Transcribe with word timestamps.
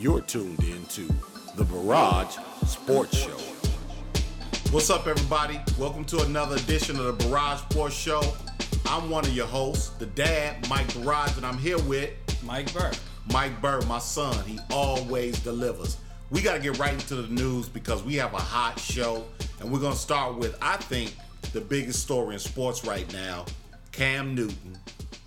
You're 0.00 0.20
tuned 0.20 0.62
in 0.62 0.86
to 0.90 1.12
the 1.56 1.64
Barrage 1.64 2.36
Sports 2.64 3.16
Show. 3.16 3.36
What's 4.70 4.90
up, 4.90 5.08
everybody? 5.08 5.58
Welcome 5.76 6.04
to 6.04 6.22
another 6.22 6.54
edition 6.54 7.00
of 7.00 7.06
the 7.06 7.24
Barrage 7.24 7.62
Sports 7.62 7.96
Show. 7.96 8.22
I'm 8.86 9.10
one 9.10 9.24
of 9.24 9.34
your 9.34 9.48
hosts, 9.48 9.88
the 9.98 10.06
dad, 10.06 10.68
Mike 10.70 10.94
Barrage, 10.94 11.36
and 11.36 11.44
I'm 11.44 11.58
here 11.58 11.80
with 11.80 12.10
Mike 12.44 12.72
Burr. 12.72 12.92
Mike 13.32 13.60
Burr, 13.60 13.80
my 13.88 13.98
son. 13.98 14.44
He 14.46 14.60
always 14.70 15.40
delivers. 15.40 15.96
We 16.30 16.42
got 16.42 16.54
to 16.54 16.60
get 16.60 16.78
right 16.78 16.92
into 16.92 17.16
the 17.16 17.26
news 17.26 17.68
because 17.68 18.04
we 18.04 18.14
have 18.16 18.34
a 18.34 18.38
hot 18.38 18.78
show, 18.78 19.26
and 19.58 19.68
we're 19.68 19.80
going 19.80 19.94
to 19.94 19.98
start 19.98 20.36
with, 20.36 20.56
I 20.62 20.76
think, 20.76 21.16
the 21.52 21.60
biggest 21.60 22.04
story 22.04 22.34
in 22.34 22.38
sports 22.38 22.84
right 22.84 23.12
now. 23.12 23.46
Cam 23.90 24.36
Newton 24.36 24.78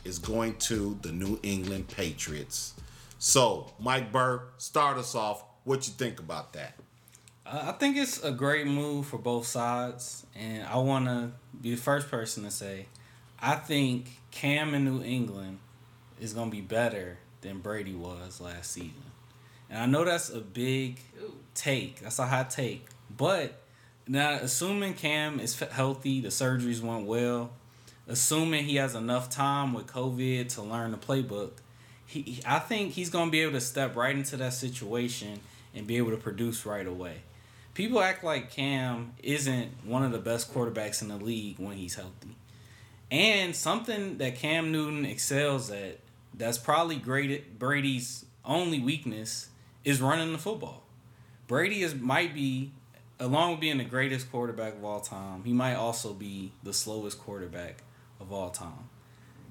is 0.06 0.18
going 0.18 0.56
to 0.60 0.98
the 1.02 1.12
New 1.12 1.38
England 1.44 1.90
Patriots. 1.90 2.76
So, 3.24 3.72
Mike 3.78 4.12
Burr, 4.12 4.42
start 4.58 4.98
us 4.98 5.14
off. 5.14 5.44
What 5.64 5.88
you 5.88 5.94
think 5.94 6.20
about 6.20 6.54
that? 6.54 6.74
I 7.46 7.72
think 7.74 7.96
it's 7.96 8.24
a 8.24 8.32
great 8.32 8.66
move 8.66 9.06
for 9.06 9.20
both 9.20 9.46
sides, 9.46 10.26
and 10.36 10.66
I 10.66 10.78
want 10.78 11.06
to 11.06 11.30
be 11.62 11.76
the 11.76 11.80
first 11.80 12.10
person 12.10 12.46
to 12.46 12.50
say, 12.50 12.88
I 13.40 13.58
think 13.58 14.08
Cam 14.32 14.74
in 14.74 14.86
New 14.86 15.04
England 15.04 15.60
is 16.20 16.34
to 16.34 16.46
be 16.48 16.62
better 16.62 17.20
than 17.42 17.60
Brady 17.60 17.94
was 17.94 18.42
last 18.42 18.72
season. 18.72 19.12
And 19.70 19.78
I 19.78 19.86
know 19.86 20.04
that's 20.04 20.32
a 20.32 20.40
big 20.40 21.00
take. 21.54 22.00
That's 22.00 22.18
a 22.18 22.26
hot 22.26 22.50
take. 22.50 22.88
But 23.16 23.62
now, 24.08 24.32
assuming 24.32 24.96
Cam 24.96 25.40
is 25.40 25.60
healthy, 25.60 26.22
the 26.22 26.30
surgeries 26.30 26.82
went 26.82 27.06
well, 27.06 27.52
assuming 28.08 28.66
he 28.66 28.78
has 28.78 28.96
enough 28.96 29.30
time 29.30 29.74
with 29.74 29.86
COVID 29.86 30.50
to 30.56 30.64
learn 30.64 30.90
the 30.90 30.98
playbook, 30.98 31.52
he, 32.12 32.42
I 32.46 32.60
think 32.60 32.92
he's 32.92 33.10
to 33.10 33.32
be 33.32 33.42
able 33.42 33.54
to 33.54 33.62
step 33.62 33.96
right 33.96 34.16
into 34.16 34.36
that 34.38 34.54
situation 34.54 35.40
and 35.74 35.88
be 35.88 35.96
able 35.98 36.12
to 36.12 36.18
produce 36.18 36.66
right 36.66 36.86
away. 36.86 37.22
People 37.74 38.02
act 38.02 38.24
like 38.24 38.52
Cam 38.52 39.14
isn't 39.24 39.72
one 39.86 40.04
of 40.04 40.12
the 40.12 40.20
best 40.20 40.54
quarterbacks 40.54 41.02
in 41.02 41.08
the 41.08 41.16
league 41.16 41.58
when 41.58 41.78
he's 41.78 41.96
healthy. 41.96 42.36
And 43.10 43.56
something 43.56 44.18
that 44.18 44.36
Cam 44.36 44.74
Newton 44.74 45.06
excels 45.06 45.72
at, 45.72 46.00
that's 46.34 46.58
probably 46.58 46.98
great 46.98 47.58
Brady's 47.58 48.26
only 48.44 48.80
weakness, 48.80 49.48
is 49.86 50.02
running 50.02 50.34
the 50.34 50.38
football. 50.38 50.84
Brady 51.48 51.82
is 51.82 51.96
might 51.96 52.34
be, 52.34 52.72
along 53.22 53.52
with 53.52 53.60
being 53.62 53.78
the 53.78 53.86
greatest 53.86 54.30
quarterback 54.32 54.76
of 54.76 54.84
all 54.84 55.00
time, 55.00 55.44
he 55.46 55.54
might 55.54 55.76
also 55.76 56.14
be 56.14 56.52
the 56.64 56.74
slowest 56.74 57.20
quarterback 57.20 57.84
of 58.20 58.34
all 58.34 58.50
time. 58.50 58.90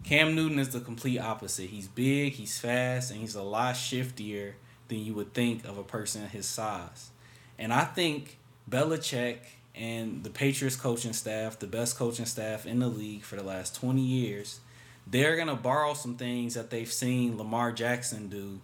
Cam 0.05 0.35
Newton 0.35 0.59
is 0.59 0.71
the 0.71 0.81
complete 0.81 1.19
opposite. 1.19 1.71
He's 1.71 1.89
big, 1.89 2.33
he's 2.35 2.59
fast, 2.59 3.11
and 3.11 3.21
he's 3.21 3.35
a 3.35 3.43
lot 3.43 3.75
shiftier 3.75 4.55
than 4.89 4.99
you 4.99 5.15
would 5.15 5.35
think 5.35 5.65
of 5.65 5.79
a 5.79 5.85
person 5.85 6.27
his 6.29 6.47
size. 6.47 7.11
And 7.59 7.73
I 7.73 7.85
think 7.85 8.39
Belichick 8.69 9.39
and 9.75 10.25
the 10.25 10.31
Patriots 10.31 10.77
coaching 10.77 11.13
staff, 11.13 11.59
the 11.59 11.67
best 11.67 11.97
coaching 11.97 12.27
staff 12.27 12.67
in 12.67 12.81
the 12.81 12.89
league 12.89 13.23
for 13.23 13.37
the 13.37 13.45
last 13.45 13.77
20 13.77 14.01
years, 14.01 14.61
they're 15.07 15.37
going 15.37 15.49
to 15.49 15.55
borrow 15.55 15.95
some 15.95 16.17
things 16.17 16.55
that 16.55 16.71
they've 16.71 16.91
seen 16.91 17.37
Lamar 17.37 17.73
Jackson 17.73 18.29
do 18.29 18.61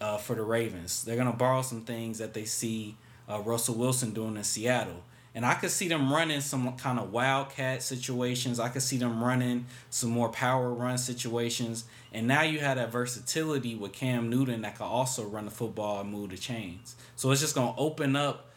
uh, 0.00 0.16
for 0.16 0.34
the 0.34 0.42
Ravens. 0.42 1.04
They're 1.04 1.16
going 1.16 1.30
to 1.30 1.36
borrow 1.36 1.62
some 1.62 1.82
things 1.82 2.18
that 2.18 2.34
they 2.34 2.44
see 2.44 2.96
uh, 3.28 3.40
Russell 3.40 3.74
Wilson 3.74 4.12
doing 4.12 4.36
in 4.36 4.44
Seattle. 4.44 5.02
And 5.34 5.44
I 5.44 5.54
could 5.54 5.70
see 5.70 5.88
them 5.88 6.12
running 6.12 6.40
some 6.40 6.76
kind 6.76 6.98
of 6.98 7.12
wildcat 7.12 7.82
situations. 7.82 8.58
I 8.58 8.68
could 8.68 8.82
see 8.82 8.96
them 8.96 9.22
running 9.22 9.66
some 9.90 10.10
more 10.10 10.28
power 10.30 10.72
run 10.72 10.98
situations. 10.98 11.84
And 12.12 12.26
now 12.26 12.42
you 12.42 12.58
have 12.60 12.76
that 12.76 12.90
versatility 12.90 13.74
with 13.74 13.92
Cam 13.92 14.30
Newton 14.30 14.62
that 14.62 14.76
can 14.76 14.86
also 14.86 15.24
run 15.24 15.44
the 15.44 15.50
football 15.50 16.00
and 16.00 16.10
move 16.10 16.30
the 16.30 16.38
chains. 16.38 16.96
So 17.16 17.30
it's 17.30 17.40
just 17.40 17.54
going 17.54 17.74
to 17.74 17.78
open 17.78 18.16
up 18.16 18.48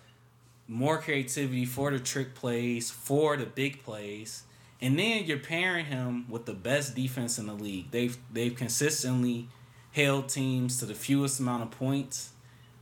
more 0.67 0.97
creativity 0.97 1.66
for 1.66 1.92
the 1.92 1.99
trick 1.99 2.33
plays, 2.33 2.89
for 2.89 3.36
the 3.36 3.45
big 3.45 3.83
plays. 3.83 4.44
And 4.80 4.98
then 4.98 5.26
you're 5.26 5.38
pairing 5.38 5.86
him 5.86 6.30
with 6.30 6.45
the 6.45 6.53
best 6.53 6.95
defense 6.95 7.38
in 7.38 7.45
the 7.45 7.53
league. 7.53 7.92
They've 7.92 8.17
they've 8.33 8.55
consistently 8.55 9.49
held 9.92 10.30
teams 10.30 10.80
to 10.80 10.86
the 10.86 10.95
fewest 10.95 11.39
amount 11.39 11.64
of 11.64 11.71
points 11.71 12.32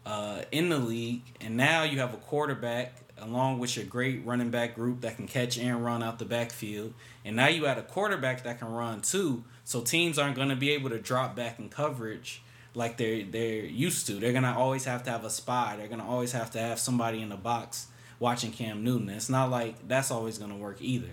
uh, 0.05 0.43
in 0.51 0.69
the 0.69 0.77
league. 0.77 1.23
And 1.41 1.57
now 1.57 1.83
you 1.83 1.99
have 1.99 2.13
a 2.13 2.17
quarterback 2.17 2.93
along 3.21 3.59
with 3.59 3.75
your 3.75 3.85
great 3.85 4.25
running 4.25 4.49
back 4.49 4.75
group 4.75 5.01
that 5.01 5.15
can 5.15 5.27
catch 5.27 5.57
and 5.57 5.83
run 5.83 6.03
out 6.03 6.19
the 6.19 6.25
backfield. 6.25 6.93
And 7.23 7.35
now 7.35 7.47
you 7.47 7.65
add 7.65 7.77
a 7.77 7.83
quarterback 7.83 8.43
that 8.43 8.59
can 8.59 8.71
run 8.71 9.01
too. 9.01 9.43
So 9.63 9.81
teams 9.81 10.17
aren't 10.17 10.35
going 10.35 10.49
to 10.49 10.55
be 10.55 10.71
able 10.71 10.89
to 10.89 10.99
drop 10.99 11.35
back 11.35 11.59
in 11.59 11.69
coverage 11.69 12.41
like 12.75 12.97
they're 12.97 13.23
they're 13.23 13.65
used 13.65 14.07
to. 14.07 14.13
They're 14.13 14.33
gonna 14.33 14.57
always 14.57 14.85
have 14.85 15.03
to 15.03 15.11
have 15.11 15.23
a 15.25 15.29
spy. 15.29 15.75
They're 15.77 15.87
gonna 15.87 16.07
always 16.07 16.31
have 16.33 16.51
to 16.51 16.59
have 16.59 16.79
somebody 16.79 17.21
in 17.21 17.29
the 17.29 17.37
box 17.37 17.87
watching 18.19 18.51
Cam 18.51 18.83
Newton. 18.83 19.09
It's 19.09 19.29
not 19.29 19.49
like 19.49 19.87
that's 19.87 20.11
always 20.11 20.37
gonna 20.37 20.57
work 20.57 20.77
either. 20.79 21.11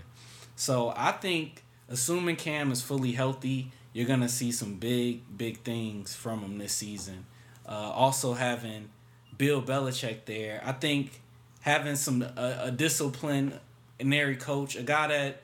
So 0.55 0.93
I 0.97 1.13
think 1.13 1.65
assuming 1.89 2.37
Cam 2.37 2.73
is 2.73 2.83
fully 2.83 3.13
healthy, 3.13 3.73
you're 3.93 4.07
gonna 4.07 4.29
see 4.29 4.53
some 4.53 4.75
big 4.75 5.23
big 5.37 5.59
things 5.61 6.15
from 6.15 6.41
him 6.41 6.59
this 6.59 6.73
season. 6.73 7.27
Uh, 7.67 7.91
also 7.95 8.35
having 8.35 8.91
Bill 9.37 9.61
Belichick 9.61 10.25
there, 10.25 10.63
I 10.65 10.73
think 10.73 11.21
having 11.67 11.97
some 11.97 12.23
a, 12.23 12.71
disciplinary 12.71 14.37
coach, 14.37 14.77
a 14.77 14.83
guy 14.83 15.09
that 15.09 15.43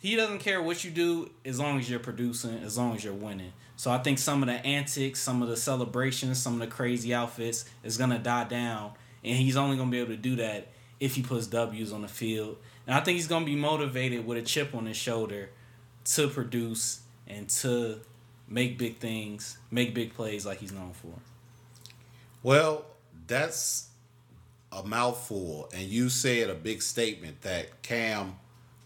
he 0.00 0.16
doesn't 0.16 0.40
care 0.40 0.60
what 0.60 0.82
you 0.82 0.90
do 0.90 1.30
as 1.44 1.60
long 1.60 1.78
as 1.78 1.88
you're 1.88 2.00
producing, 2.00 2.58
as 2.64 2.76
long 2.76 2.96
as 2.96 3.04
you're 3.04 3.14
winning. 3.14 3.52
So 3.76 3.90
I 3.90 3.98
think 3.98 4.18
some 4.18 4.42
of 4.42 4.48
the 4.48 4.66
antics, 4.66 5.20
some 5.20 5.42
of 5.42 5.48
the 5.48 5.56
celebrations, 5.56 6.42
some 6.42 6.54
of 6.54 6.60
the 6.60 6.66
crazy 6.66 7.14
outfits 7.14 7.64
is 7.84 7.96
gonna 7.96 8.18
die 8.18 8.44
down, 8.44 8.92
and 9.24 9.36
he's 9.36 9.56
only 9.56 9.76
gonna 9.76 9.92
be 9.92 10.00
able 10.00 10.10
to 10.10 10.16
do 10.16 10.36
that 10.36 10.66
if 10.98 11.14
he 11.14 11.22
puts 11.22 11.46
W's 11.46 11.92
on 11.92 12.02
the 12.02 12.08
field. 12.08 12.56
And 12.86 12.96
I 12.96 13.00
think 13.00 13.16
he's 13.16 13.28
gonna 13.28 13.46
be 13.46 13.56
motivated 13.56 14.26
with 14.26 14.38
a 14.38 14.42
chip 14.42 14.74
on 14.74 14.86
his 14.86 14.96
shoulder 14.96 15.50
to 16.04 16.28
produce 16.28 17.00
and 17.28 17.48
to 17.48 18.00
make 18.48 18.76
big 18.76 18.98
things, 18.98 19.56
make 19.70 19.94
big 19.94 20.14
plays 20.14 20.44
like 20.44 20.58
he's 20.58 20.72
known 20.72 20.92
for. 20.94 21.14
Well, 22.42 22.86
that's 23.28 23.89
a 24.72 24.82
mouthful, 24.84 25.68
and 25.74 25.82
you 25.82 26.08
said 26.08 26.50
a 26.50 26.54
big 26.54 26.82
statement 26.82 27.42
that 27.42 27.82
Cam 27.82 28.36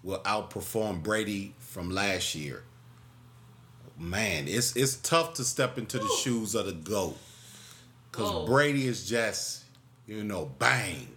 will 0.03 0.21
outperform 0.21 1.03
Brady 1.03 1.55
from 1.59 1.91
last 1.91 2.34
year. 2.34 2.62
Man, 3.99 4.49
it's 4.49 4.77
it's 4.77 4.97
tough 4.97 5.34
to 5.34 5.44
step 5.44 5.78
into 5.78 5.99
the 5.99 6.09
shoes 6.23 6.55
of 6.55 6.67
the 6.67 6.73
goat 6.73 7.17
because 8.11 8.31
oh. 8.31 8.47
Brady 8.47 8.87
is 8.87 9.09
just 9.09 9.65
you 10.06 10.25
know 10.25 10.50
bang, 10.59 11.09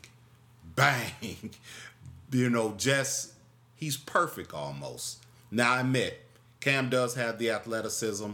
bang, 0.75 1.51
you 2.31 2.49
know 2.49 2.73
just 2.77 3.33
he's 3.75 3.97
perfect 3.97 4.53
almost. 4.53 5.23
Now 5.49 5.73
I 5.73 5.79
admit 5.79 6.21
Cam 6.59 6.89
does 6.89 7.15
have 7.15 7.39
the 7.39 7.51
athleticism. 7.51 8.31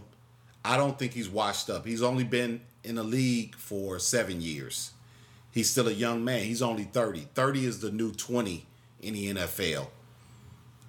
I 0.66 0.78
don't 0.78 0.98
think 0.98 1.14
he's 1.14 1.30
washed 1.30 1.70
up. 1.70 1.86
He's 1.86 2.02
only 2.02 2.24
been 2.24 2.62
in 2.84 2.96
the 2.96 3.04
league 3.04 3.56
for 3.56 4.00
seven 4.00 4.42
years. 4.42 4.92
He's 5.54 5.70
still 5.70 5.88
a 5.88 5.94
young 5.94 6.26
man. 6.26 6.44
He's 6.44 6.64
only 6.64 6.84
30. 6.84 7.28
30 7.36 7.66
is 7.66 7.80
the 7.80 7.92
new 7.92 8.12
20 8.12 8.66
in 9.02 9.14
the 9.14 9.34
NFL. 9.36 9.88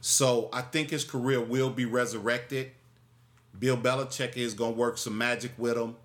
So 0.00 0.48
I 0.52 0.62
think 0.62 0.88
his 0.90 1.04
career 1.04 1.40
will 1.40 1.68
be 1.68 1.84
resurrected. 1.84 2.70
Bill 3.58 3.76
Belichick 3.76 4.36
is 4.36 4.54
going 4.54 4.72
to 4.72 4.78
work 4.78 4.96
some 4.96 5.18
magic 5.18 5.52
with 5.58 5.76
him. 5.76 5.96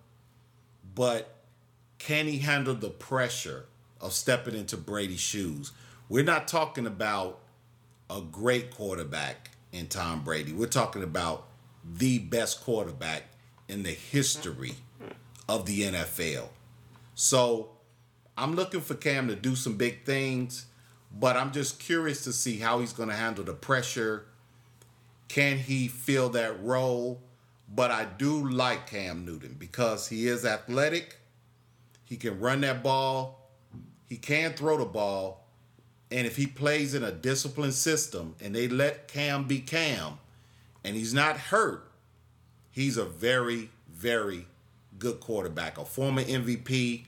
But 0.94 1.38
can 2.00 2.28
he 2.28 2.40
handle 2.40 2.76
the 2.76 2.90
pressure 2.90 3.66
of 4.02 4.12
stepping 4.12 4.56
into 4.56 4.76
Brady's 4.76 5.22
shoes? 5.22 5.72
We're 6.10 6.26
not 6.26 6.48
talking 6.48 6.86
about 6.86 7.40
a 8.10 8.20
great 8.20 8.72
quarterback 8.72 9.52
in 9.72 9.88
Tom 9.88 10.24
Brady. 10.24 10.52
We're 10.52 10.68
talking 10.68 11.04
about 11.04 11.48
the 11.86 12.20
best 12.20 12.62
quarterback 12.62 13.24
in 13.70 13.84
the 13.84 13.92
history 13.92 14.76
of 15.48 15.66
the 15.66 15.84
NFL. 15.84 16.50
So 17.16 17.70
I'm 18.40 18.56
looking 18.56 18.80
for 18.80 18.96
Cam 18.96 19.28
to 19.28 19.36
do 19.36 19.54
some 19.54 19.76
big 19.76 20.06
things, 20.06 20.66
but 21.12 21.36
I'm 21.36 21.52
just 21.52 21.78
curious 21.78 22.24
to 22.24 22.32
see 22.32 22.58
how 22.58 22.80
he's 22.80 22.94
going 22.94 23.10
to 23.10 23.16
handle 23.16 23.44
the 23.44 23.54
pressure. 23.54 24.28
Can 25.28 25.58
he 25.58 25.90
fill 25.90 26.30
that 26.30 26.64
role? 26.64 27.20
But 27.68 27.92
I 27.92 28.06
do 28.06 28.50
like 28.50 28.90
Cam 28.90 29.26
Newton 29.26 29.58
because 29.60 30.08
he 30.08 30.26
is 30.28 30.46
athletic. 30.46 31.18
He 32.06 32.16
can 32.16 32.40
run 32.40 32.62
that 32.62 32.82
ball. 32.82 33.50
He 34.08 34.16
can 34.16 34.54
throw 34.54 34.78
the 34.78 34.86
ball. 34.86 35.46
And 36.10 36.26
if 36.26 36.38
he 36.38 36.48
plays 36.48 36.94
in 36.94 37.04
a 37.04 37.12
disciplined 37.12 37.74
system 37.74 38.36
and 38.40 38.56
they 38.56 38.70
let 38.70 39.10
Cam 39.10 39.44
be 39.44 39.60
Cam 39.60 40.18
and 40.86 40.96
he's 40.96 41.14
not 41.14 41.36
hurt, 41.38 41.92
he's 42.72 42.96
a 42.96 43.06
very, 43.06 43.70
very 43.94 44.48
good 44.98 45.20
quarterback. 45.20 45.78
A 45.78 45.84
former 45.84 46.24
MVP, 46.24 47.04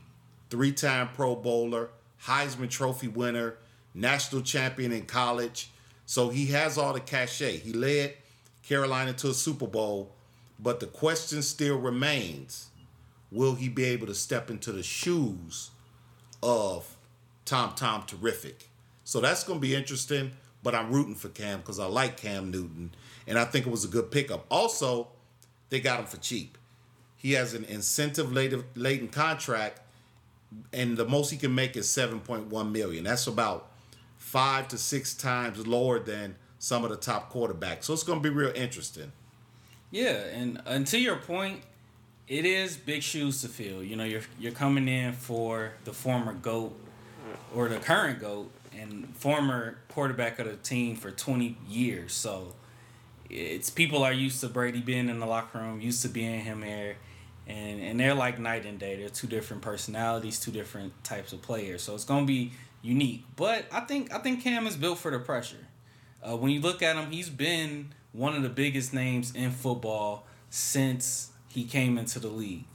three 0.51 0.71
time 0.71 1.09
Pro 1.15 1.35
Bowler, 1.35 1.89
Heisman 2.25 2.69
Trophy 2.69 3.07
winner, 3.07 3.55
national 3.95 4.43
champion 4.43 4.91
in 4.91 5.05
college. 5.07 5.71
So 6.05 6.29
he 6.29 6.47
has 6.47 6.77
all 6.77 6.93
the 6.93 6.99
cachet. 6.99 7.57
He 7.57 7.73
led 7.73 8.13
Carolina 8.61 9.13
to 9.13 9.29
a 9.29 9.33
Super 9.33 9.65
Bowl, 9.65 10.13
but 10.59 10.79
the 10.79 10.85
question 10.85 11.41
still 11.41 11.79
remains 11.79 12.67
will 13.31 13.55
he 13.55 13.69
be 13.69 13.85
able 13.85 14.07
to 14.07 14.13
step 14.13 14.49
into 14.49 14.73
the 14.73 14.83
shoes 14.83 15.71
of 16.43 16.97
Tom 17.45 17.73
Tom 17.75 18.03
Terrific? 18.05 18.67
So 19.05 19.21
that's 19.21 19.43
going 19.43 19.59
to 19.59 19.67
be 19.67 19.73
interesting. 19.73 20.31
But 20.63 20.75
I'm 20.75 20.91
rooting 20.91 21.15
for 21.15 21.29
Cam 21.29 21.59
because 21.59 21.79
I 21.79 21.87
like 21.87 22.17
Cam 22.17 22.51
Newton, 22.51 22.93
and 23.25 23.39
I 23.39 23.45
think 23.45 23.65
it 23.65 23.71
was 23.71 23.83
a 23.83 23.87
good 23.87 24.11
pickup. 24.11 24.45
Also, 24.51 25.07
they 25.69 25.79
got 25.79 25.99
him 25.99 26.05
for 26.05 26.17
cheap. 26.17 26.55
He 27.17 27.33
has 27.33 27.55
an 27.55 27.63
incentive 27.63 28.31
laden 28.31 29.07
contract, 29.07 29.81
and 30.73 30.97
the 30.97 31.05
most 31.05 31.29
he 31.29 31.37
can 31.37 31.53
make 31.53 31.75
is 31.75 31.87
7.1 31.87 32.71
million. 32.71 33.03
That's 33.03 33.27
about 33.27 33.71
five 34.17 34.67
to 34.69 34.77
six 34.77 35.13
times 35.13 35.65
lower 35.65 35.99
than 35.99 36.35
some 36.59 36.83
of 36.83 36.89
the 36.89 36.97
top 36.97 37.31
quarterbacks. 37.31 37.83
So 37.85 37.93
it's 37.93 38.03
going 38.03 38.21
to 38.21 38.23
be 38.23 38.33
real 38.33 38.51
interesting. 38.55 39.11
Yeah, 39.89 40.23
and, 40.33 40.61
and 40.65 40.87
to 40.87 40.99
your 40.99 41.17
point, 41.17 41.61
it 42.27 42.45
is 42.45 42.77
big 42.77 43.03
shoes 43.03 43.41
to 43.41 43.49
fill. 43.49 43.83
You 43.83 43.97
know, 43.97 44.05
you're 44.05 44.21
you're 44.39 44.53
coming 44.53 44.87
in 44.87 45.11
for 45.11 45.73
the 45.83 45.91
former 45.91 46.33
goat 46.33 46.73
or 47.53 47.67
the 47.67 47.77
current 47.77 48.21
goat 48.21 48.49
and 48.77 49.13
former 49.15 49.79
quarterback 49.89 50.39
of 50.39 50.47
the 50.47 50.55
team 50.55 50.95
for 50.95 51.11
20 51.11 51.57
years. 51.67 52.13
So 52.13 52.55
it's 53.29 53.69
people 53.69 54.03
are 54.03 54.13
used 54.13 54.39
to 54.41 54.47
Brady 54.47 54.79
being 54.79 55.09
in 55.09 55.19
the 55.19 55.25
locker 55.25 55.57
room, 55.57 55.81
used 55.81 56.01
to 56.03 56.07
being 56.07 56.41
him 56.41 56.61
there, 56.61 56.95
and 57.47 57.81
and 57.81 57.99
they're 57.99 58.13
like 58.13 58.39
night 58.39 58.65
and 58.65 58.79
day. 58.79 58.95
They're 58.95 59.09
two 59.09 59.27
different 59.27 59.61
personalities, 59.61 60.39
two 60.39 60.51
different 60.51 61.03
types 61.03 61.33
of 61.33 61.41
players. 61.41 61.81
So 61.81 61.95
it's 61.95 62.05
gonna 62.05 62.25
be 62.25 62.51
unique. 62.81 63.23
But 63.35 63.65
I 63.71 63.81
think 63.81 64.13
I 64.13 64.19
think 64.19 64.43
Cam 64.43 64.67
is 64.67 64.75
built 64.75 64.99
for 64.99 65.11
the 65.11 65.19
pressure. 65.19 65.67
Uh, 66.23 66.37
when 66.37 66.51
you 66.51 66.61
look 66.61 66.83
at 66.83 66.95
him, 66.95 67.11
he's 67.11 67.29
been 67.29 67.93
one 68.13 68.35
of 68.35 68.43
the 68.43 68.49
biggest 68.49 68.93
names 68.93 69.33
in 69.33 69.51
football 69.51 70.25
since 70.49 71.31
he 71.47 71.63
came 71.63 71.97
into 71.97 72.19
the 72.19 72.27
league. 72.27 72.65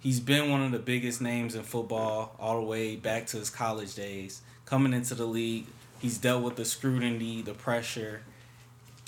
He's 0.00 0.20
been 0.20 0.50
one 0.50 0.62
of 0.62 0.72
the 0.72 0.78
biggest 0.78 1.20
names 1.20 1.54
in 1.54 1.62
football 1.62 2.34
all 2.38 2.60
the 2.60 2.66
way 2.66 2.96
back 2.96 3.26
to 3.28 3.36
his 3.36 3.50
college 3.50 3.94
days. 3.94 4.42
Coming 4.64 4.92
into 4.92 5.14
the 5.14 5.26
league, 5.26 5.66
he's 5.98 6.18
dealt 6.18 6.42
with 6.42 6.56
the 6.56 6.64
scrutiny, 6.64 7.42
the 7.42 7.54
pressure, 7.54 8.22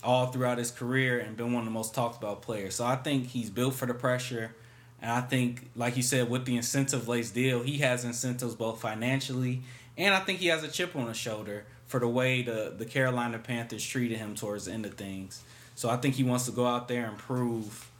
all 0.02 0.26
throughout 0.26 0.58
his 0.58 0.70
career, 0.70 1.18
and 1.18 1.36
been 1.36 1.52
one 1.52 1.60
of 1.60 1.66
the 1.66 1.70
most 1.70 1.94
talked 1.94 2.22
about 2.22 2.42
players. 2.42 2.74
So 2.74 2.84
I 2.84 2.96
think 2.96 3.28
he's 3.28 3.50
built 3.50 3.74
for 3.74 3.86
the 3.86 3.94
pressure. 3.94 4.54
And 5.02 5.10
I 5.10 5.22
think, 5.22 5.70
like 5.74 5.96
you 5.96 6.02
said, 6.02 6.28
with 6.28 6.44
the 6.44 6.56
incentive 6.56 7.08
lace 7.08 7.30
deal, 7.30 7.62
he 7.62 7.78
has 7.78 8.04
incentives 8.04 8.54
both 8.54 8.80
financially 8.80 9.62
and 10.00 10.14
I 10.14 10.20
think 10.20 10.38
he 10.38 10.46
has 10.46 10.64
a 10.64 10.68
chip 10.68 10.96
on 10.96 11.08
his 11.08 11.18
shoulder 11.18 11.66
for 11.86 12.00
the 12.00 12.08
way 12.08 12.40
the, 12.40 12.72
the 12.76 12.86
Carolina 12.86 13.38
Panthers 13.38 13.84
treated 13.84 14.16
him 14.16 14.34
towards 14.34 14.64
the 14.64 14.72
end 14.72 14.86
of 14.86 14.94
things. 14.94 15.42
So 15.74 15.90
I 15.90 15.98
think 15.98 16.14
he 16.14 16.24
wants 16.24 16.46
to 16.46 16.52
go 16.52 16.66
out 16.66 16.88
there 16.88 17.04
and 17.04 17.18
prove 17.18 17.90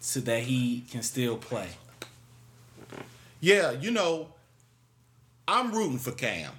so 0.00 0.18
that 0.20 0.42
he 0.42 0.84
can 0.90 1.02
still 1.02 1.36
play. 1.36 1.68
Yeah, 3.38 3.70
you 3.70 3.92
know, 3.92 4.30
I'm 5.46 5.72
rooting 5.72 5.98
for 5.98 6.10
Cam. 6.10 6.50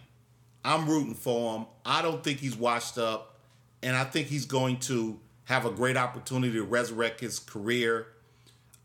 I'm 0.63 0.87
rooting 0.87 1.15
for 1.15 1.57
him. 1.57 1.65
I 1.85 2.01
don't 2.01 2.23
think 2.23 2.39
he's 2.39 2.55
washed 2.55 2.97
up, 2.97 3.37
and 3.81 3.97
I 3.97 4.05
think 4.05 4.27
he's 4.27 4.45
going 4.45 4.77
to 4.81 5.19
have 5.45 5.65
a 5.65 5.71
great 5.71 5.97
opportunity 5.97 6.53
to 6.53 6.63
resurrect 6.63 7.19
his 7.19 7.39
career. 7.39 8.07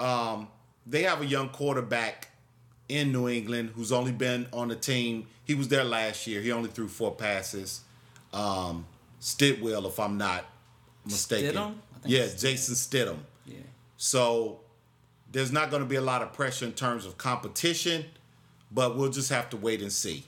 Um, 0.00 0.48
they 0.88 1.02
have 1.02 1.20
a 1.20 1.26
young 1.26 1.50
quarterback 1.50 2.29
in 2.88 3.12
New 3.12 3.29
England 3.29 3.73
who's 3.75 3.93
only 3.93 4.12
been 4.12 4.46
on 4.52 4.69
the 4.69 4.76
team. 4.76 5.26
He 5.44 5.55
was 5.55 5.69
there 5.69 5.85
last 5.85 6.26
year. 6.26 6.40
He 6.40 6.50
only 6.50 6.70
threw 6.70 6.88
four 6.88 7.14
passes. 7.14 7.82
Um, 8.32 8.87
Stidwell, 9.20 9.87
if 9.87 10.00
I'm 10.00 10.17
not 10.17 10.46
mistaken. 11.05 11.55
Stidham? 11.55 11.75
Yeah, 12.05 12.26
Jason 12.26 12.75
Stidham. 12.75 13.19
Yeah. 13.46 13.56
So 13.96 14.61
there's 15.31 15.52
not 15.52 15.70
going 15.70 15.82
to 15.82 15.88
be 15.88 15.96
a 15.96 16.00
lot 16.00 16.23
of 16.23 16.32
pressure 16.32 16.64
in 16.64 16.73
terms 16.73 17.05
of 17.05 17.19
competition, 17.19 18.05
but 18.73 18.96
we'll 18.96 19.11
just 19.11 19.31
have 19.31 19.50
to 19.50 19.56
wait 19.56 19.82
and 19.82 19.93
see. 19.93 20.25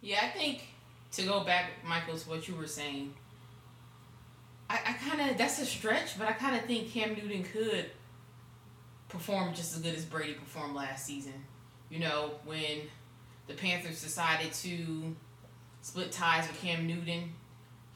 Yeah, 0.00 0.20
I 0.22 0.28
think 0.28 0.64
to 1.12 1.22
go 1.22 1.44
back, 1.44 1.70
Michael, 1.86 2.16
to 2.16 2.28
what 2.28 2.48
you 2.48 2.54
were 2.54 2.66
saying, 2.66 3.14
I, 4.70 4.78
I 4.86 4.92
kind 4.94 5.30
of 5.30 5.36
that's 5.36 5.58
a 5.58 5.66
stretch, 5.66 6.18
but 6.18 6.28
I 6.28 6.32
kind 6.32 6.56
of 6.56 6.64
think 6.64 6.90
Cam 6.90 7.14
Newton 7.14 7.44
could 7.44 7.90
perform 9.12 9.52
just 9.52 9.76
as 9.76 9.82
good 9.82 9.94
as 9.94 10.04
Brady 10.04 10.32
performed 10.32 10.74
last 10.74 11.06
season. 11.06 11.34
You 11.90 12.00
know, 12.00 12.32
when 12.46 12.80
the 13.46 13.52
Panthers 13.52 14.02
decided 14.02 14.52
to 14.54 15.14
split 15.82 16.10
ties 16.10 16.48
with 16.48 16.58
Cam 16.60 16.86
Newton, 16.86 17.34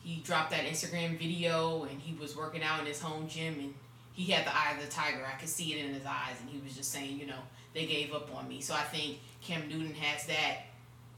he 0.05 0.21
dropped 0.21 0.51
that 0.51 0.65
Instagram 0.65 1.19
video 1.19 1.85
and 1.85 1.99
he 1.99 2.15
was 2.15 2.37
working 2.37 2.63
out 2.63 2.81
in 2.81 2.87
his 2.87 3.01
home 3.01 3.27
gym 3.27 3.55
and 3.59 3.75
he 4.13 4.31
had 4.31 4.47
the 4.47 4.55
eye 4.55 4.75
of 4.77 4.85
the 4.85 4.91
tiger. 4.91 5.27
I 5.27 5.39
could 5.39 5.49
see 5.49 5.73
it 5.73 5.85
in 5.85 5.95
his 5.95 6.05
eyes 6.05 6.37
and 6.41 6.51
he 6.51 6.61
was 6.63 6.77
just 6.77 6.93
saying, 6.93 7.19
you 7.19 7.27
know, 7.27 7.41
they 7.73 7.87
gave 7.87 8.13
up 8.13 8.35
on 8.37 8.47
me. 8.47 8.61
So 8.61 8.75
I 8.75 8.83
think 8.83 9.19
Cam 9.43 9.69
Newton 9.69 9.95
has 9.95 10.27
that 10.27 10.59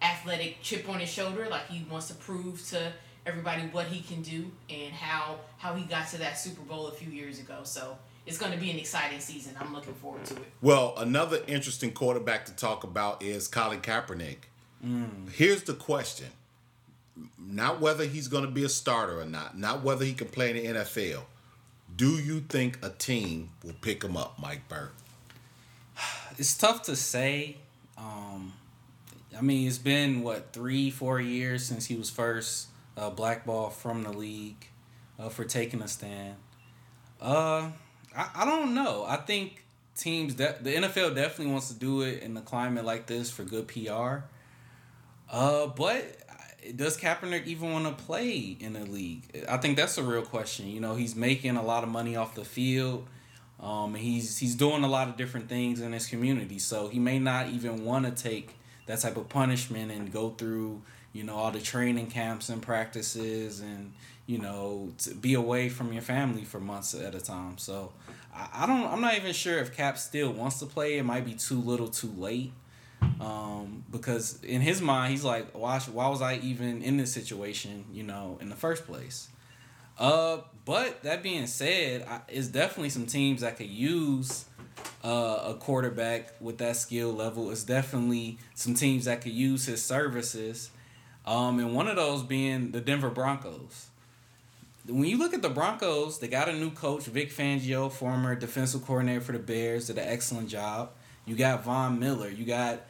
athletic 0.00 0.62
chip 0.62 0.88
on 0.88 1.00
his 1.00 1.08
shoulder, 1.08 1.48
like 1.50 1.66
he 1.66 1.84
wants 1.90 2.06
to 2.08 2.14
prove 2.14 2.64
to 2.68 2.92
everybody 3.26 3.62
what 3.72 3.86
he 3.86 4.00
can 4.00 4.22
do 4.22 4.50
and 4.70 4.92
how 4.92 5.40
how 5.58 5.74
he 5.74 5.84
got 5.84 6.08
to 6.08 6.18
that 6.18 6.38
Super 6.38 6.62
Bowl 6.62 6.86
a 6.86 6.92
few 6.92 7.10
years 7.10 7.40
ago. 7.40 7.60
So 7.64 7.98
it's 8.28 8.36
going 8.36 8.52
to 8.52 8.58
be 8.58 8.70
an 8.70 8.78
exciting 8.78 9.20
season. 9.20 9.56
I'm 9.58 9.72
looking 9.72 9.94
forward 9.94 10.24
to 10.26 10.34
it. 10.34 10.42
Well, 10.60 10.94
another 10.98 11.40
interesting 11.46 11.92
quarterback 11.92 12.44
to 12.46 12.54
talk 12.54 12.84
about 12.84 13.22
is 13.22 13.48
Colin 13.48 13.80
Kaepernick. 13.80 14.36
Mm. 14.84 15.32
Here's 15.32 15.62
the 15.62 15.72
question: 15.72 16.28
not 17.38 17.80
whether 17.80 18.04
he's 18.04 18.28
going 18.28 18.44
to 18.44 18.50
be 18.50 18.64
a 18.64 18.68
starter 18.68 19.18
or 19.20 19.24
not, 19.24 19.58
not 19.58 19.82
whether 19.82 20.04
he 20.04 20.12
can 20.12 20.28
play 20.28 20.50
in 20.50 20.74
the 20.74 20.80
NFL. 20.80 21.22
Do 21.96 22.18
you 22.18 22.40
think 22.40 22.78
a 22.84 22.90
team 22.90 23.48
will 23.64 23.74
pick 23.80 24.04
him 24.04 24.16
up, 24.16 24.38
Mike 24.38 24.68
Burke? 24.68 24.94
It's 26.36 26.56
tough 26.56 26.82
to 26.82 26.94
say. 26.94 27.56
Um, 27.96 28.52
I 29.36 29.40
mean, 29.40 29.66
it's 29.66 29.78
been 29.78 30.22
what 30.22 30.52
three, 30.52 30.88
four 30.88 31.20
years 31.20 31.64
since 31.64 31.86
he 31.86 31.96
was 31.96 32.10
first 32.10 32.68
uh, 32.96 33.10
blackballed 33.10 33.72
from 33.72 34.04
the 34.04 34.12
league 34.12 34.68
uh, 35.18 35.30
for 35.30 35.44
taking 35.44 35.82
a 35.82 35.88
stand. 35.88 36.36
Uh, 37.20 37.70
I, 38.18 38.42
I 38.42 38.44
don't 38.44 38.74
know. 38.74 39.04
I 39.08 39.16
think 39.16 39.64
teams 39.96 40.36
that 40.36 40.64
the 40.64 40.74
NFL 40.74 41.14
definitely 41.14 41.52
wants 41.52 41.68
to 41.68 41.74
do 41.74 42.02
it 42.02 42.22
in 42.22 42.34
the 42.34 42.40
climate 42.40 42.84
like 42.84 43.06
this 43.06 43.30
for 43.30 43.44
good 43.44 43.68
PR. 43.68 44.24
Uh, 45.30 45.68
but 45.68 46.04
does 46.74 46.96
Kaepernick 46.96 47.46
even 47.46 47.72
want 47.72 47.84
to 47.86 48.04
play 48.04 48.56
in 48.58 48.72
the 48.74 48.84
league? 48.84 49.46
I 49.48 49.56
think 49.58 49.76
that's 49.76 49.96
a 49.98 50.02
real 50.02 50.22
question. 50.22 50.68
You 50.68 50.80
know, 50.80 50.94
he's 50.94 51.14
making 51.14 51.56
a 51.56 51.62
lot 51.62 51.84
of 51.84 51.90
money 51.90 52.16
off 52.16 52.34
the 52.34 52.44
field. 52.44 53.06
Um, 53.60 53.94
he's 53.94 54.38
he's 54.38 54.54
doing 54.54 54.84
a 54.84 54.88
lot 54.88 55.08
of 55.08 55.16
different 55.16 55.48
things 55.48 55.80
in 55.80 55.92
his 55.92 56.06
community, 56.06 56.60
so 56.60 56.88
he 56.88 57.00
may 57.00 57.18
not 57.18 57.48
even 57.48 57.84
want 57.84 58.04
to 58.04 58.22
take 58.22 58.54
that 58.86 59.00
type 59.00 59.16
of 59.16 59.28
punishment 59.28 59.90
and 59.90 60.12
go 60.12 60.30
through 60.30 60.82
you 61.12 61.24
know 61.24 61.36
all 61.36 61.50
the 61.50 61.60
training 61.60 62.08
camps 62.08 62.48
and 62.48 62.62
practices 62.62 63.60
and 63.60 63.92
you 64.26 64.38
know 64.38 64.92
to 64.98 65.14
be 65.14 65.34
away 65.34 65.68
from 65.68 65.92
your 65.92 66.02
family 66.02 66.44
for 66.44 66.60
months 66.60 66.94
at 66.94 67.14
a 67.14 67.20
time. 67.20 67.58
So 67.58 67.92
I, 68.34 68.48
I 68.52 68.66
don't 68.66 68.86
I'm 68.86 69.00
not 69.00 69.16
even 69.16 69.32
sure 69.32 69.58
if 69.58 69.76
Cap 69.76 69.98
still 69.98 70.32
wants 70.32 70.58
to 70.60 70.66
play. 70.66 70.98
It 70.98 71.04
might 71.04 71.24
be 71.24 71.34
too 71.34 71.60
little, 71.60 71.88
too 71.88 72.12
late. 72.16 72.52
Um, 73.20 73.84
because 73.90 74.42
in 74.44 74.60
his 74.60 74.80
mind, 74.80 75.10
he's 75.10 75.24
like, 75.24 75.56
why, 75.56 75.78
why 75.80 76.08
was 76.08 76.22
I 76.22 76.36
even 76.36 76.82
in 76.82 76.96
this 76.96 77.12
situation, 77.12 77.84
you 77.92 78.02
know, 78.02 78.38
in 78.40 78.48
the 78.48 78.56
first 78.56 78.86
place? 78.86 79.28
Uh, 79.98 80.38
but 80.64 81.02
that 81.02 81.22
being 81.22 81.46
said, 81.46 82.04
I, 82.08 82.20
it's 82.28 82.48
definitely 82.48 82.90
some 82.90 83.06
teams 83.06 83.40
that 83.40 83.56
could 83.56 83.68
use 83.68 84.44
uh, 85.04 85.44
a 85.46 85.54
quarterback 85.54 86.34
with 86.40 86.58
that 86.58 86.76
skill 86.76 87.12
level. 87.12 87.50
It's 87.50 87.64
definitely 87.64 88.38
some 88.54 88.74
teams 88.74 89.06
that 89.06 89.22
could 89.22 89.32
use 89.32 89.66
his 89.66 89.82
services. 89.82 90.70
Um, 91.28 91.58
and 91.58 91.74
one 91.74 91.88
of 91.88 91.96
those 91.96 92.22
being 92.22 92.70
the 92.70 92.80
Denver 92.80 93.10
Broncos. 93.10 93.88
When 94.86 95.04
you 95.04 95.18
look 95.18 95.34
at 95.34 95.42
the 95.42 95.50
Broncos, 95.50 96.18
they 96.18 96.28
got 96.28 96.48
a 96.48 96.54
new 96.54 96.70
coach, 96.70 97.04
Vic 97.04 97.30
Fangio, 97.30 97.92
former 97.92 98.34
defensive 98.34 98.82
coordinator 98.86 99.20
for 99.20 99.32
the 99.32 99.38
Bears, 99.38 99.88
did 99.88 99.98
an 99.98 100.08
excellent 100.08 100.48
job. 100.48 100.92
You 101.26 101.36
got 101.36 101.64
Von 101.64 101.98
Miller. 101.98 102.30
You 102.30 102.46
got 102.46 102.80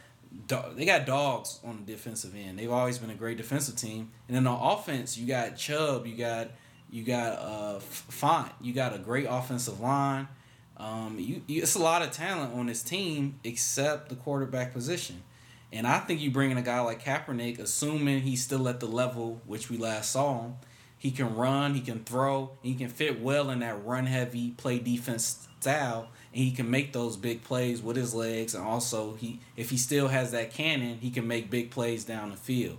they 0.76 0.85
got 0.85 1.04
dogs 1.04 1.59
on 1.64 1.83
the 1.85 1.92
defensive 1.92 2.37
end. 2.37 2.61
They've 2.61 2.71
always 2.71 2.99
been 2.99 3.11
a 3.11 3.16
great 3.16 3.38
defensive 3.38 3.75
team. 3.75 4.12
And 4.28 4.37
then 4.37 4.47
on 4.47 4.78
offense, 4.78 5.18
you 5.18 5.26
got 5.26 5.57
Chubb. 5.57 6.07
You 6.07 6.14
got 6.14 6.52
you 6.92 7.02
got 7.02 7.40
uh 7.40 7.80
Fant. 7.80 8.52
You 8.61 8.73
got 8.73 8.95
a 8.95 8.99
great 8.99 9.26
offensive 9.28 9.80
line. 9.80 10.28
Um, 10.76 11.16
you, 11.18 11.42
you 11.49 11.62
it's 11.62 11.75
a 11.75 11.83
lot 11.83 12.02
of 12.02 12.12
talent 12.12 12.54
on 12.54 12.66
this 12.66 12.85
team 12.85 13.40
except 13.42 14.11
the 14.11 14.14
quarterback 14.14 14.73
position. 14.73 15.25
And 15.73 15.87
I 15.87 15.99
think 15.99 16.21
you 16.21 16.31
bring 16.31 16.51
in 16.51 16.57
a 16.57 16.63
guy 16.63 16.81
like 16.81 17.05
Kaepernick, 17.05 17.59
assuming 17.59 18.23
he's 18.23 18.43
still 18.43 18.69
at 18.69 18.81
the 18.81 18.87
level 18.87 19.41
which 19.47 19.69
we 19.69 19.77
last 19.77 20.11
saw 20.11 20.43
him. 20.43 20.55
He 20.97 21.11
can 21.11 21.37
run, 21.37 21.75
he 21.75 21.81
can 21.81 22.03
throw, 22.05 22.53
he 22.63 22.75
can 22.75 22.89
fit 22.89 23.21
well 23.21 23.51
in 23.51 23.61
that 23.61 23.85
run 23.85 24.07
heavy 24.07 24.51
play 24.51 24.79
defense 24.79 25.47
style 25.61 26.09
and 26.33 26.43
he 26.45 26.51
can 26.51 26.71
make 26.71 26.93
those 26.93 27.17
big 27.17 27.43
plays 27.43 27.83
with 27.83 27.97
his 27.97 28.15
legs 28.15 28.55
and 28.55 28.65
also 28.65 29.15
he 29.15 29.41
if 29.57 29.71
he 29.71 29.77
still 29.77 30.07
has 30.07 30.31
that 30.31 30.53
cannon 30.53 30.99
he 31.01 31.11
can 31.11 31.27
make 31.27 31.51
big 31.51 31.69
plays 31.69 32.05
down 32.05 32.31
the 32.31 32.37
field 32.37 32.79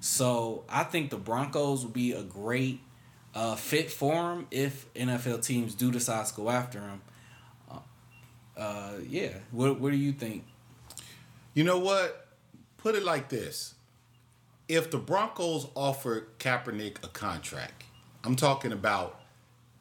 so 0.00 0.64
i 0.70 0.82
think 0.82 1.10
the 1.10 1.16
broncos 1.18 1.84
will 1.84 1.92
be 1.92 2.12
a 2.12 2.22
great 2.22 2.80
uh, 3.34 3.54
fit 3.54 3.90
for 3.90 4.32
him 4.32 4.46
if 4.50 4.90
nfl 4.94 5.44
teams 5.44 5.74
do 5.74 5.90
decide 5.90 6.24
to 6.24 6.34
go 6.34 6.48
after 6.48 6.80
him 6.80 7.02
uh, 7.70 7.78
uh, 8.56 8.92
yeah, 9.08 9.30
what 9.50 9.80
what 9.80 9.90
do 9.90 9.96
you 9.96 10.12
think? 10.12 10.44
You 11.54 11.64
know 11.64 11.78
what? 11.78 12.23
Put 12.84 12.96
it 12.96 13.02
like 13.02 13.30
this: 13.30 13.76
if 14.68 14.90
the 14.90 14.98
Broncos 14.98 15.68
offered 15.74 16.38
Kaepernick 16.38 17.02
a 17.02 17.08
contract, 17.08 17.84
I'm 18.22 18.36
talking 18.36 18.72
about 18.72 19.22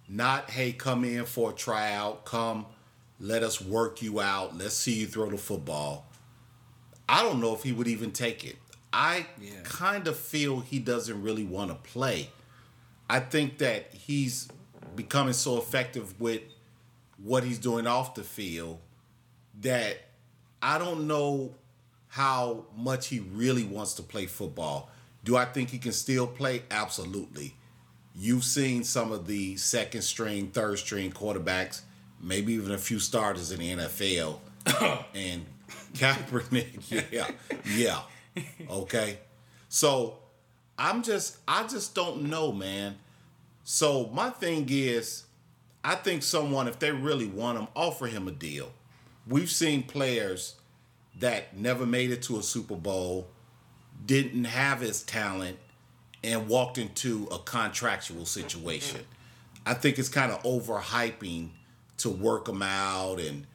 not 0.08 0.50
hey, 0.50 0.72
come 0.72 1.04
in 1.04 1.26
for 1.26 1.52
a 1.52 1.54
tryout, 1.54 2.24
come 2.24 2.66
let 3.20 3.44
us 3.44 3.60
work 3.60 4.02
you 4.02 4.22
out, 4.22 4.58
let's 4.58 4.76
see 4.76 4.94
you 4.94 5.08
throw 5.08 5.30
the 5.30 5.38
football. 5.38 6.06
I 7.10 7.24
don't 7.24 7.42
know 7.42 7.54
if 7.54 7.64
he 7.64 7.74
would 7.74 7.90
even 7.90 8.12
take 8.14 8.46
it. 8.46 8.56
I 8.94 9.28
Yeah. 9.38 9.60
kind 9.66 10.08
of 10.08 10.18
feel 10.18 10.62
he 10.62 10.80
doesn't 10.80 11.22
really 11.22 11.44
want 11.44 11.72
to 11.72 11.92
play. 11.92 12.30
I 13.10 13.20
think 13.20 13.58
that 13.58 13.94
he's 13.94 14.48
becoming 14.96 15.34
so 15.34 15.58
effective 15.58 16.18
with 16.22 16.44
what 17.18 17.44
he's 17.44 17.60
doing 17.60 17.86
off 17.86 18.16
the 18.16 18.24
field 18.24 18.80
that 19.60 19.98
I 20.62 20.78
don't 20.78 21.06
know 21.06 21.56
how 22.14 22.64
much 22.78 23.08
he 23.08 23.18
really 23.34 23.64
wants 23.64 23.96
to 23.96 24.04
play 24.04 24.28
football. 24.28 24.88
Do 25.24 25.36
I 25.36 25.46
think 25.46 25.72
he 25.72 25.80
can 25.80 25.94
still 25.94 26.28
play? 26.28 26.62
Absolutely. 26.70 27.56
You've 28.16 28.44
seen 28.44 28.84
some 28.84 29.12
of 29.12 29.26
the 29.26 29.58
second 29.58 30.04
string, 30.04 30.52
third 30.52 30.78
string 30.78 31.12
quarterbacks, 31.12 31.82
maybe 32.22 32.54
even 32.54 32.72
a 32.72 32.78
few 32.78 33.00
starters 33.00 33.52
in 33.52 33.60
the 33.62 33.72
NFL. 33.72 34.38
and 35.16 35.44
Kaepernick, 35.94 37.12
yeah, 37.12 37.32
yeah. 37.76 38.02
Okay. 38.70 39.18
So 39.70 40.20
I'm 40.78 41.02
just 41.02 41.40
I 41.48 41.66
just 41.66 41.96
don't 41.96 42.26
know, 42.30 42.52
man. 42.52 43.00
So 43.64 44.12
my 44.14 44.30
thing 44.30 44.68
is, 44.70 45.24
I 45.84 45.96
think 45.96 46.22
someone, 46.22 46.68
if 46.68 46.78
they 46.78 46.92
really 46.92 47.26
want 47.26 47.58
him, 47.58 47.68
offer 47.76 48.06
him 48.06 48.28
a 48.28 48.32
deal. 48.32 48.72
We've 49.28 49.50
seen 49.50 49.82
players 49.82 50.58
that 51.20 51.56
never 51.56 51.86
made 51.86 52.12
it 52.12 52.22
to 52.24 52.38
a 52.38 52.44
Super 52.44 52.76
Bowl, 52.76 53.30
didn't 54.06 54.46
have 54.46 54.82
his 54.82 55.04
talent, 55.04 55.58
and 56.24 56.48
walked 56.48 56.78
into 56.78 57.28
a 57.32 57.38
contractual 57.38 58.26
situation. 58.26 59.00
Mm-hmm. 59.00 59.70
I 59.70 59.74
think 59.74 60.00
it's 60.00 60.10
kind 60.10 60.32
of 60.32 60.42
overhyping 60.44 61.50
to 61.98 62.10
work 62.10 62.46
them 62.46 62.62
out 62.62 63.20
and 63.20 63.46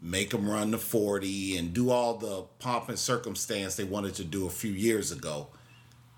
make 0.00 0.30
them 0.30 0.48
run 0.48 0.70
the 0.70 0.78
40 0.78 1.58
and 1.58 1.74
do 1.74 1.90
all 1.90 2.14
the 2.14 2.42
pomp 2.58 2.88
and 2.88 2.98
circumstance 2.98 3.76
they 3.76 3.84
wanted 3.84 4.14
to 4.14 4.24
do 4.24 4.46
a 4.46 4.50
few 4.50 4.72
years 4.72 5.12
ago 5.12 5.48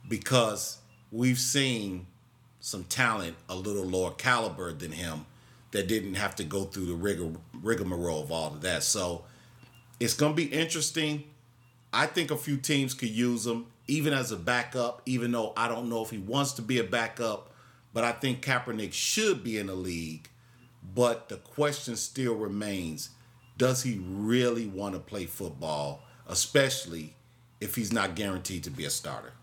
because 0.09 0.79
we've 1.11 1.39
seen 1.39 2.07
some 2.61 2.85
talent 2.85 3.35
a 3.49 3.57
little 3.57 3.85
lower 3.85 4.13
caliber 4.13 4.73
than 4.73 4.93
him 4.93 5.27
that 5.73 5.89
didn't 5.89 6.15
have 6.15 6.37
to 6.37 6.45
go 6.45 6.65
through 6.65 6.87
the 6.87 6.95
rigor, 6.95 7.33
rigmarole 7.61 8.23
of 8.23 8.31
all 8.31 8.49
of 8.49 8.61
that. 8.61 8.85
So 8.85 9.25
it's 10.03 10.15
going 10.15 10.33
to 10.33 10.37
be 10.37 10.49
interesting. 10.49 11.25
I 11.93 12.07
think 12.07 12.31
a 12.31 12.37
few 12.37 12.57
teams 12.57 12.93
could 12.93 13.11
use 13.11 13.47
him 13.47 13.67
even 13.87 14.13
as 14.13 14.33
a 14.33 14.37
backup, 14.37 15.03
even 15.07 15.33
though 15.33 15.53
I 15.57 15.69
don't 15.69 15.89
know 15.89 16.03
if 16.03 16.11
he 16.11 16.19
wants 16.19 16.53
to 16.55 16.63
be 16.63 16.79
a 16.79 16.85
backup. 16.85 17.53
But 17.93 18.05
I 18.05 18.13
think 18.13 18.45
Kaepernick 18.45 18.93
should 18.93 19.45
be 19.45 19.59
in 19.59 19.67
the 19.67 19.75
league. 19.75 20.29
But 20.95 21.29
the 21.29 21.37
question 21.37 21.97
still 21.97 22.35
remains 22.35 23.11
does 23.59 23.83
he 23.83 24.01
really 24.05 24.67
want 24.67 24.95
to 24.95 24.99
play 24.99 25.27
football, 25.27 26.03
especially 26.27 27.15
if 27.61 27.77
he's 27.77 27.93
not 27.93 28.17
guaranteed 28.17 28.65
to 28.65 28.71
be 28.71 28.85
a 28.87 28.91
starter? 28.91 29.35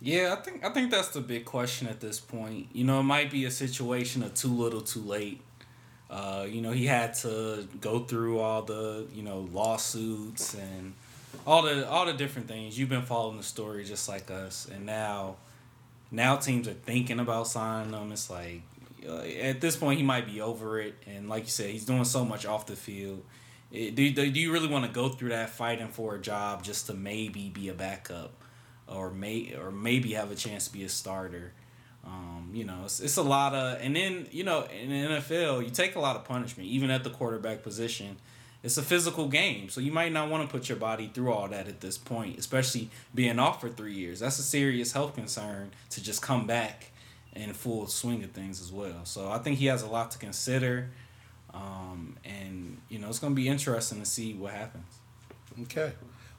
Yeah, 0.00 0.34
I 0.38 0.42
think 0.42 0.64
I 0.64 0.70
think 0.70 0.90
that's 0.90 1.08
the 1.08 1.20
big 1.20 1.44
question 1.44 1.88
at 1.88 2.00
this 2.00 2.20
point. 2.20 2.68
You 2.72 2.84
know, 2.84 3.00
it 3.00 3.04
might 3.04 3.30
be 3.30 3.44
a 3.44 3.50
situation 3.50 4.22
of 4.22 4.32
too 4.34 4.48
little, 4.48 4.80
too 4.80 5.00
late. 5.00 5.42
Uh, 6.14 6.46
you 6.48 6.60
know, 6.60 6.70
he 6.70 6.86
had 6.86 7.12
to 7.14 7.66
go 7.80 7.98
through 7.98 8.38
all 8.38 8.62
the 8.62 9.04
you 9.12 9.24
know 9.24 9.48
lawsuits 9.52 10.54
and 10.54 10.94
all 11.44 11.62
the 11.62 11.88
all 11.88 12.06
the 12.06 12.12
different 12.12 12.46
things. 12.46 12.78
You've 12.78 12.88
been 12.88 13.02
following 13.02 13.36
the 13.36 13.42
story 13.42 13.84
just 13.84 14.08
like 14.08 14.30
us, 14.30 14.68
and 14.72 14.86
now 14.86 15.36
now 16.12 16.36
teams 16.36 16.68
are 16.68 16.74
thinking 16.74 17.18
about 17.18 17.48
signing 17.48 17.92
him. 17.92 18.12
It's 18.12 18.30
like 18.30 18.62
uh, 19.08 19.22
at 19.22 19.60
this 19.60 19.74
point 19.74 19.98
he 19.98 20.04
might 20.04 20.26
be 20.26 20.40
over 20.40 20.80
it, 20.80 20.94
and 21.04 21.28
like 21.28 21.42
you 21.42 21.50
said, 21.50 21.70
he's 21.70 21.84
doing 21.84 22.04
so 22.04 22.24
much 22.24 22.46
off 22.46 22.66
the 22.66 22.76
field. 22.76 23.24
Do, 23.72 23.90
do 23.90 24.22
you 24.22 24.52
really 24.52 24.68
want 24.68 24.84
to 24.84 24.92
go 24.92 25.08
through 25.08 25.30
that 25.30 25.50
fighting 25.50 25.88
for 25.88 26.14
a 26.14 26.20
job 26.20 26.62
just 26.62 26.86
to 26.86 26.94
maybe 26.94 27.48
be 27.48 27.70
a 27.70 27.74
backup? 27.74 28.30
or 28.86 29.10
may 29.10 29.54
or 29.54 29.70
maybe 29.70 30.12
have 30.12 30.30
a 30.30 30.34
chance 30.34 30.66
to 30.66 30.72
be 30.72 30.84
a 30.84 30.88
starter. 30.88 31.52
Um, 32.06 32.50
you 32.52 32.64
know, 32.64 32.82
it's, 32.84 33.00
it's 33.00 33.16
a 33.16 33.22
lot 33.22 33.54
of, 33.54 33.80
and 33.80 33.96
then 33.96 34.26
you 34.30 34.44
know, 34.44 34.62
in 34.64 34.90
the 34.90 35.16
NFL, 35.16 35.64
you 35.64 35.70
take 35.70 35.96
a 35.96 36.00
lot 36.00 36.16
of 36.16 36.24
punishment, 36.24 36.68
even 36.68 36.90
at 36.90 37.04
the 37.04 37.10
quarterback 37.10 37.62
position. 37.62 38.16
It's 38.62 38.78
a 38.78 38.82
physical 38.82 39.28
game, 39.28 39.68
so 39.68 39.82
you 39.82 39.92
might 39.92 40.10
not 40.10 40.30
want 40.30 40.48
to 40.48 40.50
put 40.50 40.70
your 40.70 40.78
body 40.78 41.10
through 41.12 41.30
all 41.30 41.48
that 41.48 41.68
at 41.68 41.82
this 41.82 41.98
point, 41.98 42.38
especially 42.38 42.88
being 43.14 43.38
off 43.38 43.60
for 43.60 43.68
three 43.68 43.92
years. 43.92 44.20
That's 44.20 44.38
a 44.38 44.42
serious 44.42 44.92
health 44.92 45.14
concern 45.14 45.72
to 45.90 46.02
just 46.02 46.22
come 46.22 46.46
back 46.46 46.92
in 47.34 47.52
full 47.52 47.86
swing 47.86 48.24
of 48.24 48.30
things 48.30 48.62
as 48.62 48.72
well. 48.72 49.04
So 49.04 49.30
I 49.30 49.36
think 49.38 49.58
he 49.58 49.66
has 49.66 49.82
a 49.82 49.86
lot 49.86 50.12
to 50.12 50.18
consider, 50.18 50.90
um, 51.52 52.16
and 52.24 52.78
you 52.88 52.98
know, 52.98 53.08
it's 53.08 53.18
going 53.18 53.34
to 53.34 53.36
be 53.36 53.48
interesting 53.48 54.00
to 54.00 54.06
see 54.06 54.32
what 54.32 54.52
happens. 54.52 54.86
Okay. 55.62 55.92